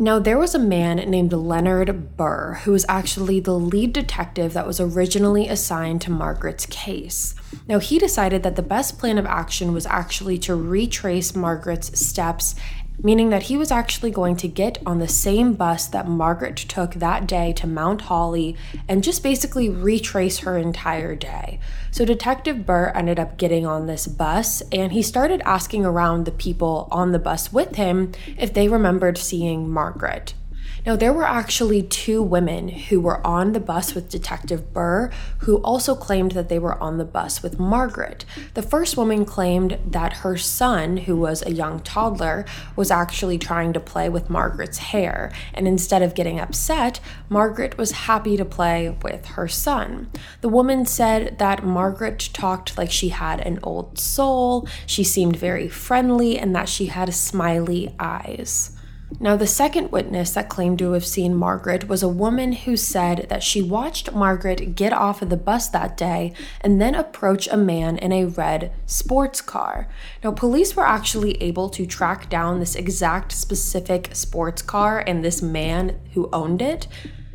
Now, 0.00 0.20
there 0.20 0.38
was 0.38 0.54
a 0.54 0.60
man 0.60 0.98
named 1.10 1.32
Leonard 1.32 2.16
Burr 2.16 2.60
who 2.62 2.70
was 2.70 2.86
actually 2.88 3.40
the 3.40 3.58
lead 3.58 3.92
detective 3.92 4.52
that 4.52 4.64
was 4.64 4.78
originally 4.78 5.48
assigned 5.48 6.02
to 6.02 6.12
Margaret's 6.12 6.66
case. 6.66 7.34
Now, 7.66 7.80
he 7.80 7.98
decided 7.98 8.44
that 8.44 8.54
the 8.54 8.62
best 8.62 9.00
plan 9.00 9.18
of 9.18 9.26
action 9.26 9.72
was 9.72 9.86
actually 9.86 10.38
to 10.38 10.54
retrace 10.54 11.34
Margaret's 11.34 11.98
steps 11.98 12.54
meaning 13.02 13.30
that 13.30 13.44
he 13.44 13.56
was 13.56 13.70
actually 13.70 14.10
going 14.10 14.36
to 14.36 14.48
get 14.48 14.78
on 14.84 14.98
the 14.98 15.08
same 15.08 15.54
bus 15.54 15.86
that 15.86 16.08
Margaret 16.08 16.56
took 16.56 16.94
that 16.94 17.26
day 17.26 17.52
to 17.54 17.66
Mount 17.66 18.02
Holly 18.02 18.56
and 18.88 19.04
just 19.04 19.22
basically 19.22 19.68
retrace 19.68 20.38
her 20.38 20.58
entire 20.58 21.14
day. 21.14 21.60
So, 21.90 22.04
Detective 22.04 22.66
Burr 22.66 22.92
ended 22.94 23.18
up 23.18 23.36
getting 23.36 23.66
on 23.66 23.86
this 23.86 24.06
bus 24.06 24.62
and 24.72 24.92
he 24.92 25.02
started 25.02 25.42
asking 25.44 25.84
around 25.84 26.24
the 26.24 26.32
people 26.32 26.88
on 26.90 27.12
the 27.12 27.18
bus 27.18 27.52
with 27.52 27.76
him 27.76 28.12
if 28.36 28.52
they 28.52 28.68
remembered 28.68 29.18
seeing 29.18 29.68
Margaret. 29.68 30.34
Now, 30.88 30.96
there 30.96 31.12
were 31.12 31.26
actually 31.26 31.82
two 31.82 32.22
women 32.22 32.70
who 32.70 32.98
were 32.98 33.20
on 33.26 33.52
the 33.52 33.60
bus 33.60 33.94
with 33.94 34.08
Detective 34.08 34.72
Burr 34.72 35.10
who 35.40 35.58
also 35.58 35.94
claimed 35.94 36.32
that 36.32 36.48
they 36.48 36.58
were 36.58 36.82
on 36.82 36.96
the 36.96 37.04
bus 37.04 37.42
with 37.42 37.58
Margaret. 37.58 38.24
The 38.54 38.62
first 38.62 38.96
woman 38.96 39.26
claimed 39.26 39.78
that 39.84 40.14
her 40.24 40.38
son, 40.38 40.96
who 40.96 41.14
was 41.14 41.42
a 41.42 41.52
young 41.52 41.80
toddler, 41.80 42.46
was 42.74 42.90
actually 42.90 43.36
trying 43.36 43.74
to 43.74 43.80
play 43.80 44.08
with 44.08 44.30
Margaret's 44.30 44.78
hair, 44.78 45.30
and 45.52 45.68
instead 45.68 46.00
of 46.00 46.14
getting 46.14 46.40
upset, 46.40 47.00
Margaret 47.28 47.76
was 47.76 47.90
happy 47.90 48.38
to 48.38 48.44
play 48.46 48.96
with 49.02 49.26
her 49.26 49.46
son. 49.46 50.10
The 50.40 50.48
woman 50.48 50.86
said 50.86 51.38
that 51.38 51.66
Margaret 51.66 52.30
talked 52.32 52.78
like 52.78 52.90
she 52.90 53.10
had 53.10 53.40
an 53.40 53.58
old 53.62 53.98
soul, 53.98 54.66
she 54.86 55.04
seemed 55.04 55.36
very 55.36 55.68
friendly, 55.68 56.38
and 56.38 56.56
that 56.56 56.70
she 56.70 56.86
had 56.86 57.12
smiley 57.12 57.94
eyes. 58.00 58.74
Now, 59.20 59.36
the 59.36 59.46
second 59.46 59.90
witness 59.90 60.32
that 60.32 60.50
claimed 60.50 60.78
to 60.80 60.92
have 60.92 61.06
seen 61.06 61.34
Margaret 61.34 61.88
was 61.88 62.02
a 62.02 62.08
woman 62.08 62.52
who 62.52 62.76
said 62.76 63.26
that 63.30 63.42
she 63.42 63.62
watched 63.62 64.12
Margaret 64.12 64.74
get 64.74 64.92
off 64.92 65.22
of 65.22 65.30
the 65.30 65.36
bus 65.36 65.68
that 65.68 65.96
day 65.96 66.34
and 66.60 66.80
then 66.80 66.94
approach 66.94 67.48
a 67.48 67.56
man 67.56 67.96
in 67.96 68.12
a 68.12 68.26
red 68.26 68.70
sports 68.86 69.40
car. 69.40 69.88
Now, 70.22 70.32
police 70.32 70.76
were 70.76 70.86
actually 70.86 71.42
able 71.42 71.70
to 71.70 71.86
track 71.86 72.28
down 72.28 72.60
this 72.60 72.76
exact 72.76 73.32
specific 73.32 74.10
sports 74.12 74.60
car 74.60 75.02
and 75.04 75.24
this 75.24 75.40
man 75.40 75.98
who 76.12 76.28
owned 76.32 76.60
it. 76.60 76.86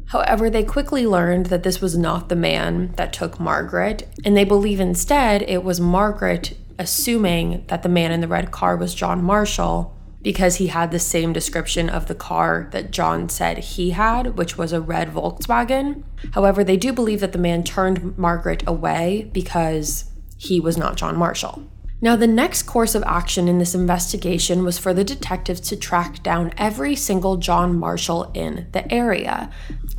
However, 0.08 0.50
they 0.50 0.64
quickly 0.64 1.08
learned 1.08 1.48
that 1.48 1.64
this 1.64 1.82
was 1.82 1.98
not 1.98 2.30
the 2.30 2.36
man 2.36 2.94
that 2.98 3.14
took 3.14 3.40
Margaret, 3.40 4.08
and 4.24 4.38
they 4.38 4.44
believe 4.44 4.80
instead 4.80 5.42
it 5.42 5.64
was 5.64 5.82
Margaret 5.82 6.56
assuming 6.78 7.64
that 7.68 7.84
the 7.84 7.90
man 7.90 8.12
in 8.12 8.22
the 8.22 8.28
red 8.28 8.52
car 8.52 8.78
was 8.78 8.94
John 8.94 9.24
Marshall 9.24 9.93
because 10.24 10.56
he 10.56 10.68
had 10.68 10.92
the 10.92 11.00
same 11.00 11.34
description 11.34 11.90
of 11.90 12.08
the 12.08 12.16
car 12.16 12.70
that 12.72 12.92
John 12.92 13.30
said 13.30 13.58
he 13.60 13.92
had, 13.92 14.38
which 14.38 14.58
was 14.58 14.74
a 14.74 14.82
red 14.82 15.10
Volkswagen. 15.10 16.04
However, 16.34 16.64
they 16.64 16.78
do 16.78 16.94
believe 16.94 17.20
that 17.20 17.34
the 17.34 17.38
man 17.38 17.64
turned 17.64 18.18
Margaret 18.18 18.64
away 18.66 19.30
because 19.34 20.06
he 20.38 20.60
was 20.60 20.78
not 20.78 20.98
John 20.98 21.18
Marshall. 21.18 21.64
Now, 22.04 22.18
the 22.18 22.28
next 22.28 22.64
course 22.64 22.96
of 22.96 23.04
action 23.04 23.48
in 23.48 23.60
this 23.60 23.74
investigation 23.74 24.66
was 24.66 24.78
for 24.78 24.94
the 24.94 25.06
detectives 25.06 25.62
to 25.62 25.78
track 25.78 26.22
down 26.22 26.54
every 26.58 26.98
single 26.98 27.38
John 27.38 27.80
Marshall 27.80 28.30
in 28.34 28.68
the 28.74 28.92
area. 28.94 29.50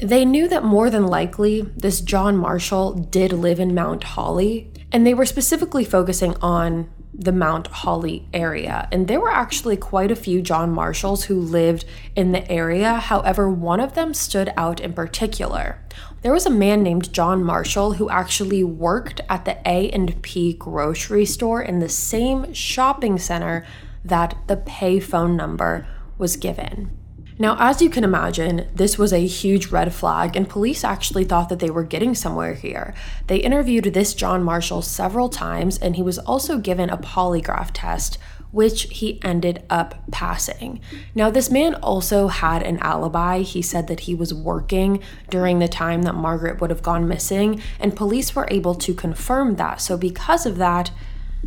They 0.03 0.27
knew 0.27 0.47
that 0.49 0.65
more 0.65 0.91
than 0.91 1.07
likely 1.07 1.63
this 1.63 2.03
John 2.03 2.37
Marshall 2.37 2.93
did 2.93 3.33
live 3.33 3.59
in 3.59 3.75
Mount 3.75 4.05
Holly, 4.05 4.71
and 4.93 5.07
they 5.07 5.15
were 5.15 5.25
specifically 5.25 5.83
focusing 5.83 6.37
on 6.43 6.91
the 7.17 7.33
Mount 7.33 7.69
Holly 7.69 8.29
area. 8.33 8.89
And 8.91 9.07
there 9.07 9.21
were 9.21 9.31
actually 9.31 9.77
quite 9.77 10.11
a 10.11 10.17
few 10.17 10.43
John 10.43 10.71
Marshalls 10.71 11.25
who 11.25 11.41
lived 11.41 11.85
in 12.17 12.33
the 12.33 12.51
area. 12.51 12.95
However, 12.95 13.49
one 13.49 13.81
of 13.81 13.95
them 13.95 14.15
stood 14.15 14.53
out 14.57 14.81
in 14.81 14.93
particular. 14.93 15.81
There 16.23 16.33
was 16.33 16.47
a 16.47 16.51
man 16.51 16.83
named 16.83 17.13
John 17.13 17.45
Marshall 17.45 17.95
who 17.95 18.11
actually 18.11 18.65
worked 18.65 19.21
at 19.29 19.45
the 19.45 19.59
A&P 19.67 20.55
grocery 20.55 21.27
store 21.27 21.63
in 21.63 21.79
the 21.79 21.89
same 21.89 22.53
shopping 22.53 23.19
center 23.19 23.65
that 24.05 24.37
the 24.47 24.57
pay 24.57 25.01
phone 25.01 25.37
number 25.37 25.87
was 26.19 26.37
given. 26.37 26.91
Now, 27.37 27.57
as 27.59 27.83
you 27.83 27.91
can 27.91 28.05
imagine, 28.05 28.69
this 28.73 28.97
was 28.97 29.13
a 29.13 29.27
huge 29.27 29.67
red 29.67 29.93
flag, 29.93 30.37
and 30.37 30.49
police 30.49 30.85
actually 30.85 31.25
thought 31.25 31.49
that 31.49 31.59
they 31.59 31.71
were 31.71 31.83
getting 31.83 32.15
somewhere 32.15 32.55
here. 32.55 32.95
They 33.27 33.39
interviewed 33.39 33.87
this 33.87 34.15
John 34.15 34.45
Marshall 34.45 34.83
several 34.83 35.29
times, 35.29 35.77
and 35.79 35.97
he 35.97 36.03
was 36.03 36.21
also 36.21 36.59
given 36.59 36.91
a 36.91 36.97
polygraph 36.97 37.71
test, 37.73 38.19
which 38.53 38.83
he 38.83 39.21
ended 39.25 39.65
up 39.69 39.97
passing. 40.13 40.79
Now, 41.13 41.29
this 41.29 41.51
man 41.51 41.75
also 41.75 42.29
had 42.29 42.63
an 42.63 42.79
alibi. 42.79 43.41
He 43.41 43.63
said 43.63 43.89
that 43.89 44.01
he 44.01 44.15
was 44.15 44.33
working 44.33 45.03
during 45.29 45.59
the 45.59 45.67
time 45.67 46.03
that 46.03 46.15
Margaret 46.15 46.61
would 46.61 46.71
have 46.71 46.85
gone 46.85 47.09
missing, 47.09 47.61
and 47.81 47.97
police 47.97 48.37
were 48.37 48.47
able 48.49 48.77
to 48.77 48.95
confirm 48.95 49.57
that. 49.57 49.81
So, 49.81 49.97
because 49.97 50.47
of 50.47 50.57
that, 50.59 50.93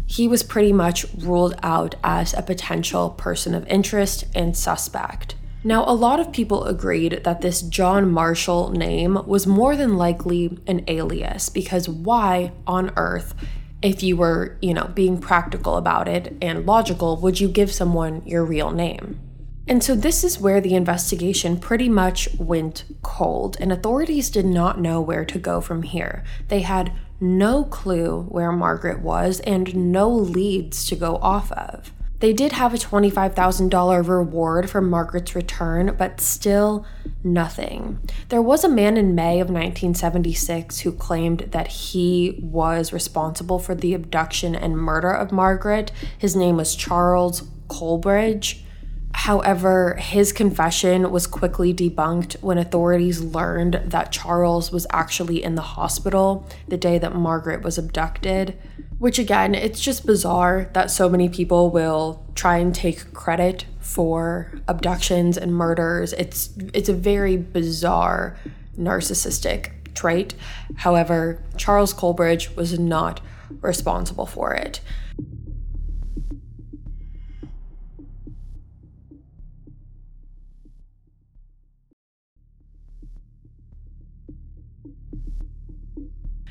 he 0.06 0.28
was 0.28 0.44
pretty 0.44 0.74
much 0.74 1.06
ruled 1.18 1.56
out 1.64 1.96
as 2.04 2.34
a 2.34 2.42
potential 2.42 3.12
person 3.12 3.56
of 3.56 3.66
interest 3.68 4.26
and 4.36 4.56
suspect. 4.56 5.36
Now, 5.64 5.84
a 5.86 5.94
lot 5.94 6.20
of 6.20 6.32
people 6.32 6.66
agreed 6.66 7.22
that 7.24 7.42
this 7.42 7.62
John 7.62 8.12
Marshall 8.12 8.70
name 8.70 9.20
was 9.26 9.48
more 9.48 9.76
than 9.76 9.98
likely 9.98 10.58
an 10.68 10.84
alias 10.88 11.50
because 11.50 11.90
why 11.90 12.52
on 12.66 12.92
earth, 12.96 13.34
if 13.82 14.04
you 14.04 14.18
were, 14.18 14.58
you 14.62 14.74
know, 14.74 14.90
being 14.94 15.20
practical 15.20 15.76
about 15.76 16.08
it 16.08 16.36
and 16.42 16.66
logical, 16.66 17.18
would 17.18 17.40
you 17.40 17.48
give 17.48 17.72
someone 17.72 18.22
your 18.26 18.46
real 18.46 18.72
name? 18.72 19.20
And 19.68 19.84
so, 19.84 19.96
this 19.96 20.24
is 20.24 20.40
where 20.40 20.62
the 20.62 20.76
investigation 20.76 21.60
pretty 21.60 21.90
much 21.90 22.30
went 22.40 22.86
cold, 23.02 23.58
and 23.60 23.72
authorities 23.72 24.30
did 24.30 24.46
not 24.46 24.80
know 24.80 25.02
where 25.02 25.26
to 25.26 25.38
go 25.38 25.60
from 25.60 25.84
here. 25.84 26.24
They 26.48 26.62
had 26.62 26.94
no 27.20 27.66
clue 27.66 28.22
where 28.30 28.52
Margaret 28.54 29.02
was 29.02 29.42
and 29.42 29.92
no 29.92 30.10
leads 30.10 30.86
to 30.88 30.96
go 30.96 31.18
off 31.18 31.52
of. 31.52 31.92
They 32.20 32.34
did 32.34 32.54
have 32.54 32.74
a 32.74 32.78
$25,000 32.78 34.08
reward 34.08 34.70
for 34.70 34.82
Margaret's 34.82 35.36
return, 35.36 35.96
but 35.98 36.20
still 36.20 36.86
nothing. 37.24 38.00
There 38.30 38.42
was 38.42 38.64
a 38.64 38.70
man 38.70 38.98
in 38.98 39.14
May 39.14 39.40
of 39.40 39.50
1976 39.50 40.80
who 40.80 40.92
claimed 40.92 41.50
that 41.52 41.68
he 41.68 42.40
was 42.42 42.92
responsible 42.92 43.60
for 43.60 43.76
the 43.76 43.94
abduction 43.94 44.56
and 44.56 44.78
murder 44.78 45.12
of 45.12 45.32
Margaret. 45.32 45.92
His 46.18 46.36
name 46.36 46.58
was 46.58 46.76
Charles 46.76 47.44
Colbridge. 47.68 48.64
However, 49.14 49.96
his 49.96 50.32
confession 50.32 51.12
was 51.12 51.28
quickly 51.28 51.74
debunked 51.74 52.42
when 52.42 52.58
authorities 52.58 53.22
learned 53.22 53.82
that 53.86 54.12
Charles 54.12 54.72
was 54.72 54.88
actually 54.92 55.44
in 55.44 55.56
the 55.56 55.62
hospital 55.62 56.48
the 56.68 56.78
day 56.78 56.98
that 57.00 57.16
Margaret 57.16 57.64
was 57.64 57.78
abducted. 57.78 58.58
Which 59.00 59.20
again, 59.20 59.54
it's 59.54 59.80
just 59.80 60.06
bizarre 60.06 60.70
that 60.74 60.90
so 60.90 61.08
many 61.08 61.30
people 61.30 61.70
will 61.70 62.26
try 62.34 62.58
and 62.58 62.74
take 62.74 63.14
credit 63.14 63.66
for 63.80 64.52
abductions 64.68 65.38
and 65.38 65.54
murders. 65.54 66.14
It's 66.14 66.50
it's 66.74 66.90
a 66.90 66.94
very 66.94 67.38
bizarre 67.38 68.38
narcissistic 68.78 69.94
trait. 69.94 70.34
However, 70.78 71.44
Charles 71.58 71.94
Colbridge 71.94 72.56
was 72.56 72.80
not 72.80 73.22
responsible 73.62 74.26
for 74.26 74.54
it. 74.54 74.82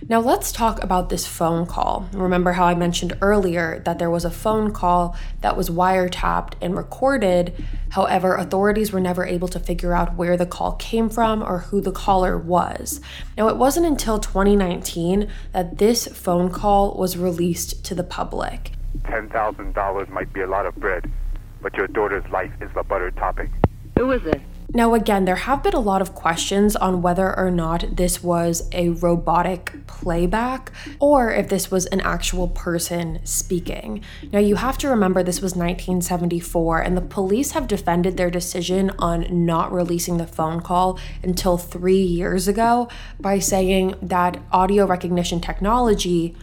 Now, 0.09 0.21
let's 0.21 0.53
talk 0.53 0.85
about 0.85 1.09
this 1.09 1.27
phone 1.27 1.67
call. 1.67 2.09
Remember 2.13 2.53
how 2.53 2.65
I 2.65 2.77
mentioned 2.77 3.19
earlier 3.21 3.83
that 3.85 3.99
there 3.99 4.09
was 4.09 4.25
a 4.25 4.31
phone 4.31 4.71
call 4.71 5.17
that 5.41 5.57
was 5.57 5.69
wiretapped 5.69 6.53
and 6.61 6.77
recorded. 6.77 7.53
However, 7.91 8.37
authorities 8.37 8.93
were 8.93 9.01
never 9.01 9.27
able 9.27 9.49
to 9.49 9.59
figure 9.59 9.95
out 9.95 10.15
where 10.15 10.37
the 10.37 10.47
call 10.47 10.75
came 10.75 11.09
from 11.09 11.43
or 11.43 11.59
who 11.59 11.81
the 11.81 11.91
caller 11.91 12.39
was. 12.39 13.01
Now, 13.37 13.49
it 13.49 13.57
wasn't 13.57 13.87
until 13.87 14.21
2019 14.21 15.29
that 15.51 15.79
this 15.79 16.07
phone 16.07 16.51
call 16.53 16.97
was 16.97 17.17
released 17.17 17.85
to 17.87 17.97
the 17.97 18.05
public. 18.05 18.73
$10,000 19.07 20.09
might 20.09 20.33
be 20.33 20.43
a 20.43 20.47
lot 20.47 20.67
of 20.67 20.77
bread, 20.77 21.11
but 21.61 21.75
your 21.75 21.89
daughter's 21.89 22.31
life 22.31 22.53
is 22.61 22.71
the 22.75 22.85
buttered 22.85 23.17
topping. 23.17 23.53
Who 23.99 24.13
is 24.13 24.23
was 24.23 24.35
it? 24.35 24.41
Now, 24.75 24.95
again, 24.95 25.25
there 25.25 25.37
have 25.37 25.63
been 25.63 25.75
a 25.75 25.81
lot 25.81 26.03
of 26.03 26.15
questions 26.15 26.75
on 26.75 27.01
whether 27.01 27.37
or 27.39 27.51
not 27.51 27.97
this 27.97 28.23
was 28.23 28.69
a 28.73 28.91
robotic 28.91 29.87
playback 29.87 30.73
or 30.99 31.33
if 31.33 31.49
this 31.49 31.71
was 31.71 31.87
an 31.87 32.01
actual 32.01 32.49
person 32.49 33.21
speaking. 33.25 34.03
Now, 34.33 34.41
you 34.41 34.57
have 34.57 34.77
to 34.79 34.89
remember 34.89 35.23
this 35.23 35.41
was 35.41 35.53
1974, 35.53 36.81
and 36.81 36.97
the 36.97 37.01
police 37.01 37.53
have 37.53 37.69
defended 37.69 38.17
their 38.17 38.31
decision 38.31 38.91
on 38.99 39.47
not 39.47 39.73
releasing 39.73 40.17
the 40.17 40.27
phone 40.27 40.61
call 40.61 40.99
until 41.23 41.57
three 41.57 42.03
years 42.03 42.49
ago 42.49 42.89
by 43.21 43.39
saying 43.39 43.95
that 44.03 44.39
audio 44.53 44.85
recognition 44.85 45.41
technology 45.41 46.35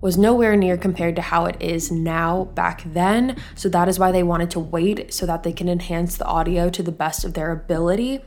was 0.00 0.16
nowhere 0.16 0.56
near 0.56 0.76
compared 0.76 1.16
to 1.16 1.22
how 1.22 1.46
it 1.46 1.56
is 1.60 1.90
now 1.90 2.44
back 2.54 2.82
then. 2.86 3.36
So 3.54 3.68
that 3.68 3.88
is 3.88 3.98
why 3.98 4.12
they 4.12 4.22
wanted 4.22 4.50
to 4.52 4.60
wait 4.60 5.12
so 5.12 5.26
that 5.26 5.42
they 5.42 5.52
can 5.52 5.68
enhance 5.68 6.16
the 6.16 6.26
audio 6.26 6.70
to 6.70 6.82
the 6.82 6.92
best 6.92 7.24
of 7.24 7.34
their 7.34 7.50
ability. 7.50 8.20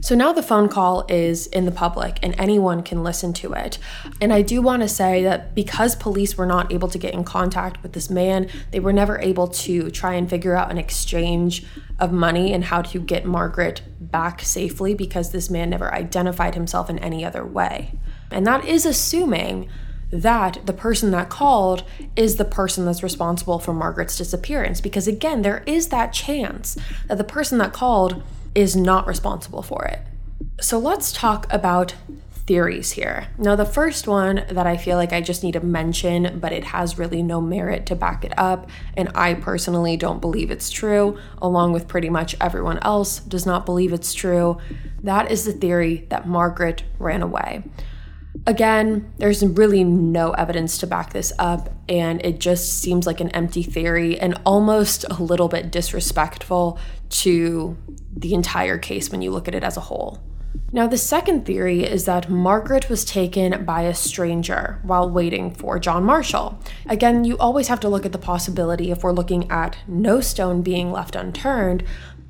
So 0.00 0.14
now 0.14 0.32
the 0.32 0.42
phone 0.42 0.68
call 0.68 1.04
is 1.08 1.46
in 1.46 1.66
the 1.66 1.70
public 1.70 2.18
and 2.22 2.34
anyone 2.38 2.82
can 2.82 3.02
listen 3.02 3.32
to 3.34 3.52
it. 3.52 3.78
And 4.20 4.32
I 4.32 4.42
do 4.42 4.62
want 4.62 4.82
to 4.82 4.88
say 4.88 5.22
that 5.22 5.54
because 5.54 5.94
police 5.94 6.36
were 6.36 6.46
not 6.46 6.72
able 6.72 6.88
to 6.88 6.98
get 6.98 7.14
in 7.14 7.24
contact 7.24 7.82
with 7.82 7.92
this 7.92 8.08
man, 8.08 8.48
they 8.70 8.80
were 8.80 8.92
never 8.92 9.18
able 9.20 9.48
to 9.48 9.90
try 9.90 10.14
and 10.14 10.28
figure 10.28 10.54
out 10.54 10.70
an 10.70 10.78
exchange 10.78 11.66
of 11.98 12.12
money 12.12 12.52
and 12.52 12.64
how 12.64 12.82
to 12.82 13.00
get 13.00 13.24
Margaret 13.24 13.82
back 14.00 14.40
safely 14.40 14.94
because 14.94 15.32
this 15.32 15.50
man 15.50 15.70
never 15.70 15.92
identified 15.92 16.54
himself 16.54 16.88
in 16.88 16.98
any 16.98 17.24
other 17.24 17.44
way. 17.44 17.98
And 18.30 18.46
that 18.46 18.64
is 18.64 18.86
assuming 18.86 19.68
that 20.14 20.64
the 20.64 20.72
person 20.72 21.10
that 21.10 21.28
called 21.28 21.82
is 22.14 22.36
the 22.36 22.44
person 22.44 22.84
that's 22.84 23.02
responsible 23.02 23.58
for 23.58 23.74
Margaret's 23.74 24.16
disappearance. 24.16 24.80
Because 24.80 25.08
again, 25.08 25.42
there 25.42 25.64
is 25.66 25.88
that 25.88 26.12
chance 26.12 26.76
that 27.08 27.18
the 27.18 27.24
person 27.24 27.58
that 27.58 27.72
called 27.72 28.22
is 28.54 28.76
not 28.76 29.08
responsible 29.08 29.62
for 29.62 29.84
it. 29.84 29.98
So 30.60 30.78
let's 30.78 31.12
talk 31.12 31.52
about 31.52 31.94
theories 32.46 32.92
here. 32.92 33.26
Now, 33.38 33.56
the 33.56 33.64
first 33.64 34.06
one 34.06 34.44
that 34.50 34.66
I 34.66 34.76
feel 34.76 34.96
like 34.96 35.12
I 35.12 35.20
just 35.20 35.42
need 35.42 35.52
to 35.52 35.64
mention, 35.64 36.38
but 36.38 36.52
it 36.52 36.64
has 36.64 36.98
really 36.98 37.22
no 37.22 37.40
merit 37.40 37.86
to 37.86 37.96
back 37.96 38.24
it 38.24 38.32
up, 38.38 38.68
and 38.96 39.10
I 39.14 39.34
personally 39.34 39.96
don't 39.96 40.20
believe 40.20 40.50
it's 40.50 40.70
true, 40.70 41.18
along 41.40 41.72
with 41.72 41.88
pretty 41.88 42.10
much 42.10 42.36
everyone 42.40 42.78
else 42.80 43.18
does 43.20 43.46
not 43.46 43.64
believe 43.64 43.92
it's 43.92 44.12
true. 44.12 44.58
That 45.02 45.30
is 45.30 45.46
the 45.46 45.52
theory 45.52 46.06
that 46.10 46.28
Margaret 46.28 46.84
ran 46.98 47.22
away. 47.22 47.64
Again, 48.46 49.12
there's 49.18 49.42
really 49.42 49.84
no 49.84 50.32
evidence 50.32 50.76
to 50.78 50.86
back 50.86 51.12
this 51.12 51.32
up, 51.38 51.70
and 51.88 52.24
it 52.24 52.40
just 52.40 52.80
seems 52.80 53.06
like 53.06 53.20
an 53.20 53.30
empty 53.30 53.62
theory 53.62 54.18
and 54.18 54.38
almost 54.44 55.04
a 55.10 55.22
little 55.22 55.48
bit 55.48 55.70
disrespectful 55.70 56.78
to 57.10 57.76
the 58.14 58.34
entire 58.34 58.76
case 58.76 59.10
when 59.10 59.22
you 59.22 59.30
look 59.30 59.48
at 59.48 59.54
it 59.54 59.64
as 59.64 59.76
a 59.76 59.82
whole. 59.82 60.20
Now, 60.72 60.86
the 60.86 60.98
second 60.98 61.46
theory 61.46 61.84
is 61.84 62.04
that 62.04 62.28
Margaret 62.28 62.88
was 62.88 63.04
taken 63.04 63.64
by 63.64 63.82
a 63.82 63.94
stranger 63.94 64.80
while 64.82 65.08
waiting 65.08 65.52
for 65.52 65.78
John 65.78 66.04
Marshall. 66.04 66.58
Again, 66.86 67.24
you 67.24 67.38
always 67.38 67.68
have 67.68 67.80
to 67.80 67.88
look 67.88 68.04
at 68.04 68.12
the 68.12 68.18
possibility 68.18 68.90
if 68.90 69.02
we're 69.02 69.12
looking 69.12 69.50
at 69.50 69.78
no 69.86 70.20
stone 70.20 70.62
being 70.62 70.90
left 70.90 71.16
unturned, 71.16 71.84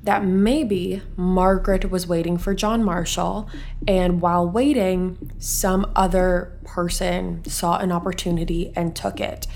that 0.05 0.23
maybe 0.23 1.01
Margaret 1.17 1.91
was 1.91 2.07
waiting 2.07 2.37
for 2.37 2.53
John 2.53 2.83
Marshall, 2.83 3.49
and 3.87 4.21
while 4.21 4.47
waiting, 4.47 5.31
some 5.39 5.91
other 5.95 6.57
person 6.63 7.43
saw 7.45 7.77
an 7.77 7.91
opportunity 7.91 8.71
and 8.75 8.95
took 8.95 9.19
it. 9.19 9.47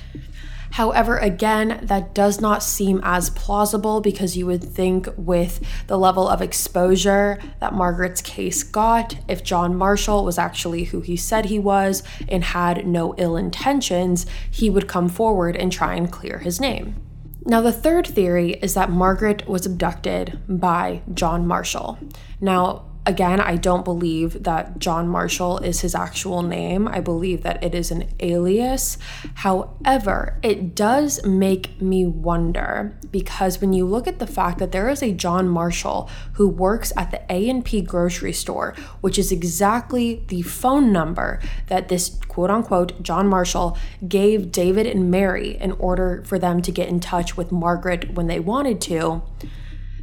However, 0.72 1.18
again, 1.18 1.80
that 1.84 2.14
does 2.14 2.40
not 2.42 2.62
seem 2.62 3.00
as 3.04 3.32
plausible 3.32 4.02
because 4.02 4.38
you 4.38 4.46
would 4.46 4.64
think, 4.64 5.08
with 5.18 5.66
the 5.88 5.98
level 5.98 6.28
of 6.28 6.42
exposure 6.42 7.40
that 7.60 7.74
Margaret's 7.74 8.22
case 8.22 8.62
got, 8.64 9.18
if 9.28 9.44
John 9.44 9.76
Marshall 9.76 10.24
was 10.24 10.38
actually 10.38 10.86
who 10.86 11.02
he 11.02 11.18
said 11.18 11.46
he 11.46 11.60
was 11.60 12.04
and 12.28 12.44
had 12.44 12.86
no 12.86 13.16
ill 13.18 13.36
intentions, 13.36 14.26
he 14.50 14.70
would 14.70 14.88
come 14.88 15.10
forward 15.10 15.56
and 15.56 15.72
try 15.72 15.96
and 15.96 16.12
clear 16.12 16.40
his 16.40 16.60
name. 16.60 16.96
Now, 17.46 17.62
the 17.62 17.72
third 17.72 18.06
theory 18.06 18.54
is 18.62 18.74
that 18.74 18.92
Margaret 18.92 19.48
was 19.48 19.66
abducted 19.66 20.40
by 20.48 21.02
John 21.14 21.48
Marshall. 21.48 21.98
Now, 22.42 22.89
Again, 23.10 23.42
I 23.42 23.56
don't 23.56 23.84
believe 23.84 24.44
that 24.44 24.78
John 24.78 25.08
Marshall 25.08 25.58
is 25.58 25.82
his 25.82 25.96
actual 25.96 26.44
name. 26.44 26.88
I 26.88 27.00
believe 27.00 27.42
that 27.42 27.64
it 27.64 27.74
is 27.74 27.90
an 27.90 28.08
alias. 28.20 29.00
However, 29.34 30.38
it 30.44 30.76
does 30.76 31.26
make 31.26 31.82
me 31.82 32.06
wonder 32.06 32.96
because 33.10 33.60
when 33.62 33.74
you 33.74 33.84
look 33.88 34.06
at 34.06 34.20
the 34.20 34.28
fact 34.28 34.60
that 34.60 34.72
there 34.72 34.90
is 34.90 35.02
a 35.02 35.12
John 35.12 35.50
Marshall 35.50 36.08
who 36.34 36.48
works 36.48 36.94
at 36.96 37.10
the 37.10 37.24
A&P 37.32 37.82
grocery 37.82 38.32
store, 38.32 38.76
which 39.02 39.18
is 39.18 39.32
exactly 39.32 40.24
the 40.28 40.44
phone 40.44 40.94
number 40.94 41.40
that 41.66 41.88
this 41.88 42.10
quote 42.28 42.52
unquote 42.52 43.02
John 43.02 43.28
Marshall 43.28 43.76
gave 44.08 44.52
David 44.52 44.86
and 44.86 45.10
Mary 45.10 45.58
in 45.58 45.72
order 45.72 46.22
for 46.28 46.38
them 46.38 46.62
to 46.62 46.72
get 46.72 46.88
in 46.88 47.00
touch 47.00 47.36
with 47.36 47.52
Margaret 47.52 48.14
when 48.14 48.28
they 48.28 48.40
wanted 48.40 48.80
to 48.82 49.24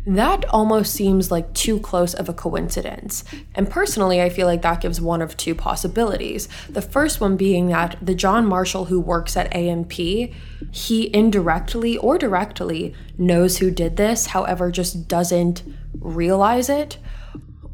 that 0.06 0.44
almost 0.50 0.94
seems 0.94 1.32
like 1.32 1.52
too 1.52 1.80
close 1.80 2.14
of 2.14 2.28
a 2.28 2.32
coincidence. 2.32 3.24
And 3.56 3.68
personally, 3.68 4.22
I 4.22 4.28
feel 4.28 4.46
like 4.46 4.62
that 4.62 4.80
gives 4.80 5.00
one 5.00 5.20
of 5.20 5.36
two 5.36 5.54
possibilities. 5.54 6.48
The 6.68 6.80
first 6.80 7.20
one 7.20 7.36
being 7.36 7.66
that 7.68 7.96
the 8.00 8.14
John 8.14 8.46
Marshall 8.46 8.84
who 8.84 9.00
works 9.00 9.36
at 9.36 9.52
A&P, 9.52 10.32
he 10.70 11.12
indirectly 11.12 11.98
or 11.98 12.18
directly 12.18 12.94
knows 13.18 13.58
who 13.58 13.72
did 13.72 13.96
this, 13.96 14.26
however, 14.26 14.70
just 14.70 15.08
doesn't 15.08 15.64
realize 15.98 16.68
it. 16.68 16.98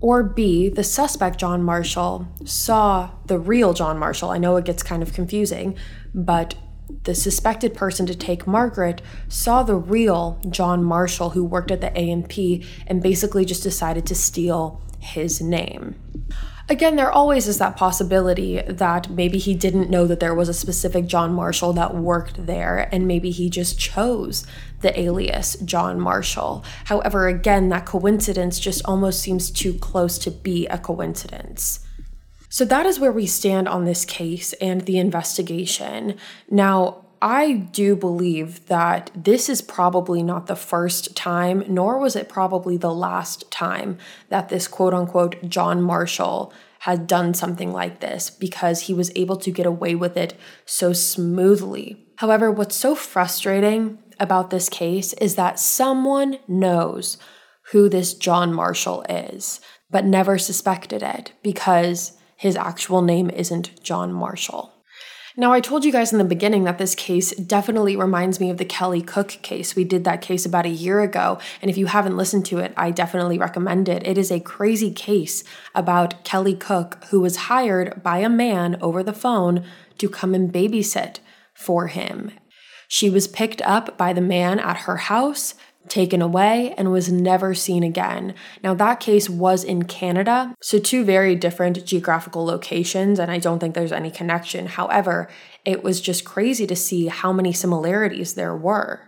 Or 0.00 0.22
B, 0.22 0.70
the 0.70 0.82
suspect 0.82 1.38
John 1.38 1.62
Marshall 1.62 2.26
saw 2.46 3.10
the 3.26 3.38
real 3.38 3.74
John 3.74 3.98
Marshall. 3.98 4.30
I 4.30 4.38
know 4.38 4.56
it 4.56 4.64
gets 4.64 4.82
kind 4.82 5.02
of 5.02 5.12
confusing, 5.12 5.76
but 6.14 6.54
the 7.04 7.14
suspected 7.14 7.74
person 7.74 8.06
to 8.06 8.14
take 8.14 8.46
Margaret 8.46 9.02
saw 9.28 9.62
the 9.62 9.76
real 9.76 10.40
John 10.48 10.84
Marshall 10.84 11.30
who 11.30 11.44
worked 11.44 11.70
at 11.70 11.80
the 11.80 11.92
A&P 11.98 12.66
and 12.86 13.02
basically 13.02 13.44
just 13.44 13.62
decided 13.62 14.06
to 14.06 14.14
steal 14.14 14.80
his 14.98 15.40
name. 15.40 15.96
Again, 16.68 16.96
there 16.96 17.10
always 17.10 17.48
is 17.48 17.58
that 17.58 17.76
possibility 17.76 18.62
that 18.62 19.10
maybe 19.10 19.38
he 19.38 19.54
didn't 19.54 19.90
know 19.90 20.06
that 20.06 20.20
there 20.20 20.34
was 20.34 20.48
a 20.48 20.54
specific 20.54 21.06
John 21.06 21.34
Marshall 21.34 21.72
that 21.72 21.94
worked 21.96 22.46
there, 22.46 22.88
and 22.92 23.06
maybe 23.06 23.30
he 23.30 23.50
just 23.50 23.78
chose 23.78 24.46
the 24.80 24.98
alias 24.98 25.56
John 25.64 26.00
Marshall. 26.00 26.64
However, 26.84 27.26
again, 27.26 27.68
that 27.70 27.84
coincidence 27.84 28.60
just 28.60 28.80
almost 28.84 29.20
seems 29.20 29.50
too 29.50 29.74
close 29.74 30.18
to 30.18 30.30
be 30.30 30.66
a 30.68 30.78
coincidence. 30.78 31.80
So 32.52 32.66
that 32.66 32.84
is 32.84 33.00
where 33.00 33.10
we 33.10 33.26
stand 33.26 33.66
on 33.66 33.86
this 33.86 34.04
case 34.04 34.52
and 34.60 34.82
the 34.82 34.98
investigation. 34.98 36.18
Now, 36.50 37.06
I 37.22 37.52
do 37.52 37.96
believe 37.96 38.66
that 38.66 39.10
this 39.14 39.48
is 39.48 39.62
probably 39.62 40.22
not 40.22 40.48
the 40.48 40.54
first 40.54 41.16
time, 41.16 41.64
nor 41.66 41.96
was 41.98 42.14
it 42.14 42.28
probably 42.28 42.76
the 42.76 42.92
last 42.92 43.50
time 43.50 43.96
that 44.28 44.50
this 44.50 44.68
quote 44.68 44.92
unquote 44.92 45.48
John 45.48 45.80
Marshall 45.80 46.52
had 46.80 47.06
done 47.06 47.32
something 47.32 47.72
like 47.72 48.00
this 48.00 48.28
because 48.28 48.82
he 48.82 48.92
was 48.92 49.10
able 49.16 49.36
to 49.36 49.50
get 49.50 49.64
away 49.64 49.94
with 49.94 50.18
it 50.18 50.34
so 50.66 50.92
smoothly. 50.92 52.04
However, 52.16 52.50
what's 52.50 52.76
so 52.76 52.94
frustrating 52.94 53.96
about 54.20 54.50
this 54.50 54.68
case 54.68 55.14
is 55.14 55.36
that 55.36 55.58
someone 55.58 56.38
knows 56.46 57.16
who 57.70 57.88
this 57.88 58.12
John 58.12 58.52
Marshall 58.52 59.06
is, 59.08 59.62
but 59.90 60.04
never 60.04 60.36
suspected 60.36 61.02
it 61.02 61.32
because 61.42 62.18
his 62.42 62.56
actual 62.56 63.02
name 63.02 63.30
isn't 63.30 63.80
John 63.84 64.12
Marshall. 64.12 64.72
Now, 65.36 65.52
I 65.52 65.60
told 65.60 65.84
you 65.84 65.92
guys 65.92 66.10
in 66.10 66.18
the 66.18 66.24
beginning 66.24 66.64
that 66.64 66.76
this 66.76 66.96
case 66.96 67.30
definitely 67.36 67.94
reminds 67.94 68.40
me 68.40 68.50
of 68.50 68.58
the 68.58 68.64
Kelly 68.64 69.00
Cook 69.00 69.38
case. 69.42 69.76
We 69.76 69.84
did 69.84 70.02
that 70.02 70.22
case 70.22 70.44
about 70.44 70.66
a 70.66 70.68
year 70.68 71.02
ago, 71.02 71.38
and 71.62 71.70
if 71.70 71.78
you 71.78 71.86
haven't 71.86 72.16
listened 72.16 72.44
to 72.46 72.58
it, 72.58 72.74
I 72.76 72.90
definitely 72.90 73.38
recommend 73.38 73.88
it. 73.88 74.04
It 74.04 74.18
is 74.18 74.32
a 74.32 74.40
crazy 74.40 74.90
case 74.90 75.44
about 75.72 76.24
Kelly 76.24 76.56
Cook, 76.56 77.04
who 77.10 77.20
was 77.20 77.46
hired 77.46 78.02
by 78.02 78.18
a 78.18 78.28
man 78.28 78.76
over 78.82 79.04
the 79.04 79.12
phone 79.12 79.64
to 79.98 80.08
come 80.08 80.34
and 80.34 80.52
babysit 80.52 81.20
for 81.54 81.86
him. 81.86 82.32
She 82.88 83.08
was 83.08 83.28
picked 83.28 83.62
up 83.62 83.96
by 83.96 84.12
the 84.12 84.20
man 84.20 84.58
at 84.58 84.78
her 84.78 84.96
house 84.96 85.54
taken 85.92 86.22
away 86.22 86.74
and 86.78 86.90
was 86.90 87.12
never 87.12 87.52
seen 87.52 87.82
again. 87.82 88.34
Now, 88.62 88.72
that 88.74 88.98
case 88.98 89.28
was 89.28 89.62
in 89.62 89.84
Canada, 89.84 90.54
so 90.62 90.78
two 90.78 91.04
very 91.04 91.36
different 91.36 91.84
geographical 91.84 92.46
locations, 92.46 93.18
and 93.18 93.30
I 93.30 93.38
don't 93.38 93.58
think 93.58 93.74
there's 93.74 93.92
any 93.92 94.10
connection. 94.10 94.66
However, 94.66 95.28
it 95.66 95.84
was 95.84 96.00
just 96.00 96.24
crazy 96.24 96.66
to 96.66 96.74
see 96.74 97.08
how 97.08 97.30
many 97.30 97.52
similarities 97.52 98.34
there 98.34 98.56
were. 98.56 99.06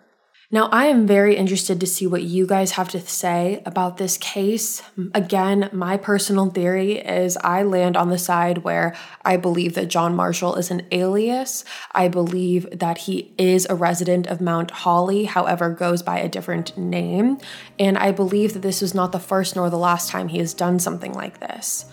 Now, 0.54 0.68
I 0.70 0.84
am 0.84 1.04
very 1.04 1.34
interested 1.34 1.80
to 1.80 1.86
see 1.88 2.06
what 2.06 2.22
you 2.22 2.46
guys 2.46 2.70
have 2.78 2.88
to 2.90 3.00
say 3.00 3.60
about 3.66 3.96
this 3.96 4.16
case. 4.16 4.82
Again, 5.12 5.68
my 5.72 5.96
personal 5.96 6.48
theory 6.48 6.98
is 6.98 7.36
I 7.38 7.64
land 7.64 7.96
on 7.96 8.08
the 8.08 8.18
side 8.18 8.58
where 8.58 8.94
I 9.24 9.36
believe 9.36 9.74
that 9.74 9.88
John 9.88 10.14
Marshall 10.14 10.54
is 10.54 10.70
an 10.70 10.86
alias. 10.92 11.64
I 11.90 12.06
believe 12.06 12.68
that 12.70 12.98
he 12.98 13.34
is 13.36 13.66
a 13.68 13.74
resident 13.74 14.28
of 14.28 14.40
Mount 14.40 14.70
Holly, 14.70 15.24
however, 15.24 15.70
goes 15.70 16.04
by 16.04 16.20
a 16.20 16.28
different 16.28 16.78
name. 16.78 17.38
And 17.76 17.98
I 17.98 18.12
believe 18.12 18.52
that 18.52 18.62
this 18.62 18.80
was 18.80 18.94
not 18.94 19.10
the 19.10 19.18
first 19.18 19.56
nor 19.56 19.68
the 19.70 19.76
last 19.76 20.08
time 20.08 20.28
he 20.28 20.38
has 20.38 20.54
done 20.54 20.78
something 20.78 21.14
like 21.14 21.40
this. 21.40 21.86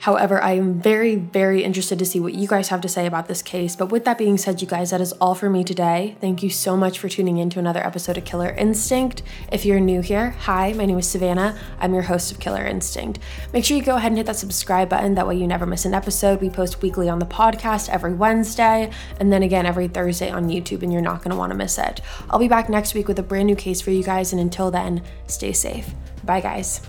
However, 0.00 0.42
I 0.42 0.52
am 0.52 0.80
very, 0.80 1.14
very 1.14 1.62
interested 1.62 1.98
to 1.98 2.06
see 2.06 2.20
what 2.20 2.32
you 2.32 2.48
guys 2.48 2.68
have 2.68 2.80
to 2.80 2.88
say 2.88 3.04
about 3.04 3.28
this 3.28 3.42
case. 3.42 3.76
But 3.76 3.92
with 3.92 4.06
that 4.06 4.16
being 4.16 4.38
said, 4.38 4.62
you 4.62 4.66
guys, 4.66 4.90
that 4.90 5.00
is 5.02 5.12
all 5.20 5.34
for 5.34 5.50
me 5.50 5.62
today. 5.62 6.16
Thank 6.22 6.42
you 6.42 6.48
so 6.48 6.74
much 6.74 6.98
for 6.98 7.10
tuning 7.10 7.36
in 7.36 7.50
to 7.50 7.58
another 7.58 7.84
episode 7.84 8.16
of 8.16 8.24
Killer 8.24 8.50
Instinct. 8.50 9.22
If 9.52 9.66
you're 9.66 9.78
new 9.78 10.00
here, 10.00 10.30
hi, 10.30 10.72
my 10.72 10.86
name 10.86 10.98
is 10.98 11.06
Savannah. 11.06 11.54
I'm 11.80 11.92
your 11.92 12.04
host 12.04 12.32
of 12.32 12.40
Killer 12.40 12.66
Instinct. 12.66 13.18
Make 13.52 13.66
sure 13.66 13.76
you 13.76 13.82
go 13.82 13.96
ahead 13.96 14.10
and 14.10 14.16
hit 14.16 14.26
that 14.26 14.36
subscribe 14.36 14.88
button. 14.88 15.16
That 15.16 15.28
way 15.28 15.36
you 15.36 15.46
never 15.46 15.66
miss 15.66 15.84
an 15.84 15.92
episode. 15.92 16.40
We 16.40 16.48
post 16.48 16.80
weekly 16.80 17.10
on 17.10 17.18
the 17.18 17.26
podcast 17.26 17.90
every 17.90 18.14
Wednesday 18.14 18.90
and 19.18 19.30
then 19.30 19.42
again 19.42 19.66
every 19.66 19.88
Thursday 19.88 20.30
on 20.30 20.48
YouTube, 20.48 20.82
and 20.82 20.90
you're 20.90 21.02
not 21.02 21.18
going 21.18 21.32
to 21.32 21.36
want 21.36 21.52
to 21.52 21.58
miss 21.58 21.76
it. 21.76 22.00
I'll 22.30 22.38
be 22.38 22.48
back 22.48 22.70
next 22.70 22.94
week 22.94 23.06
with 23.06 23.18
a 23.18 23.22
brand 23.22 23.48
new 23.48 23.56
case 23.56 23.82
for 23.82 23.90
you 23.90 24.02
guys. 24.02 24.32
And 24.32 24.40
until 24.40 24.70
then, 24.70 25.02
stay 25.26 25.52
safe. 25.52 25.90
Bye, 26.24 26.40
guys. 26.40 26.80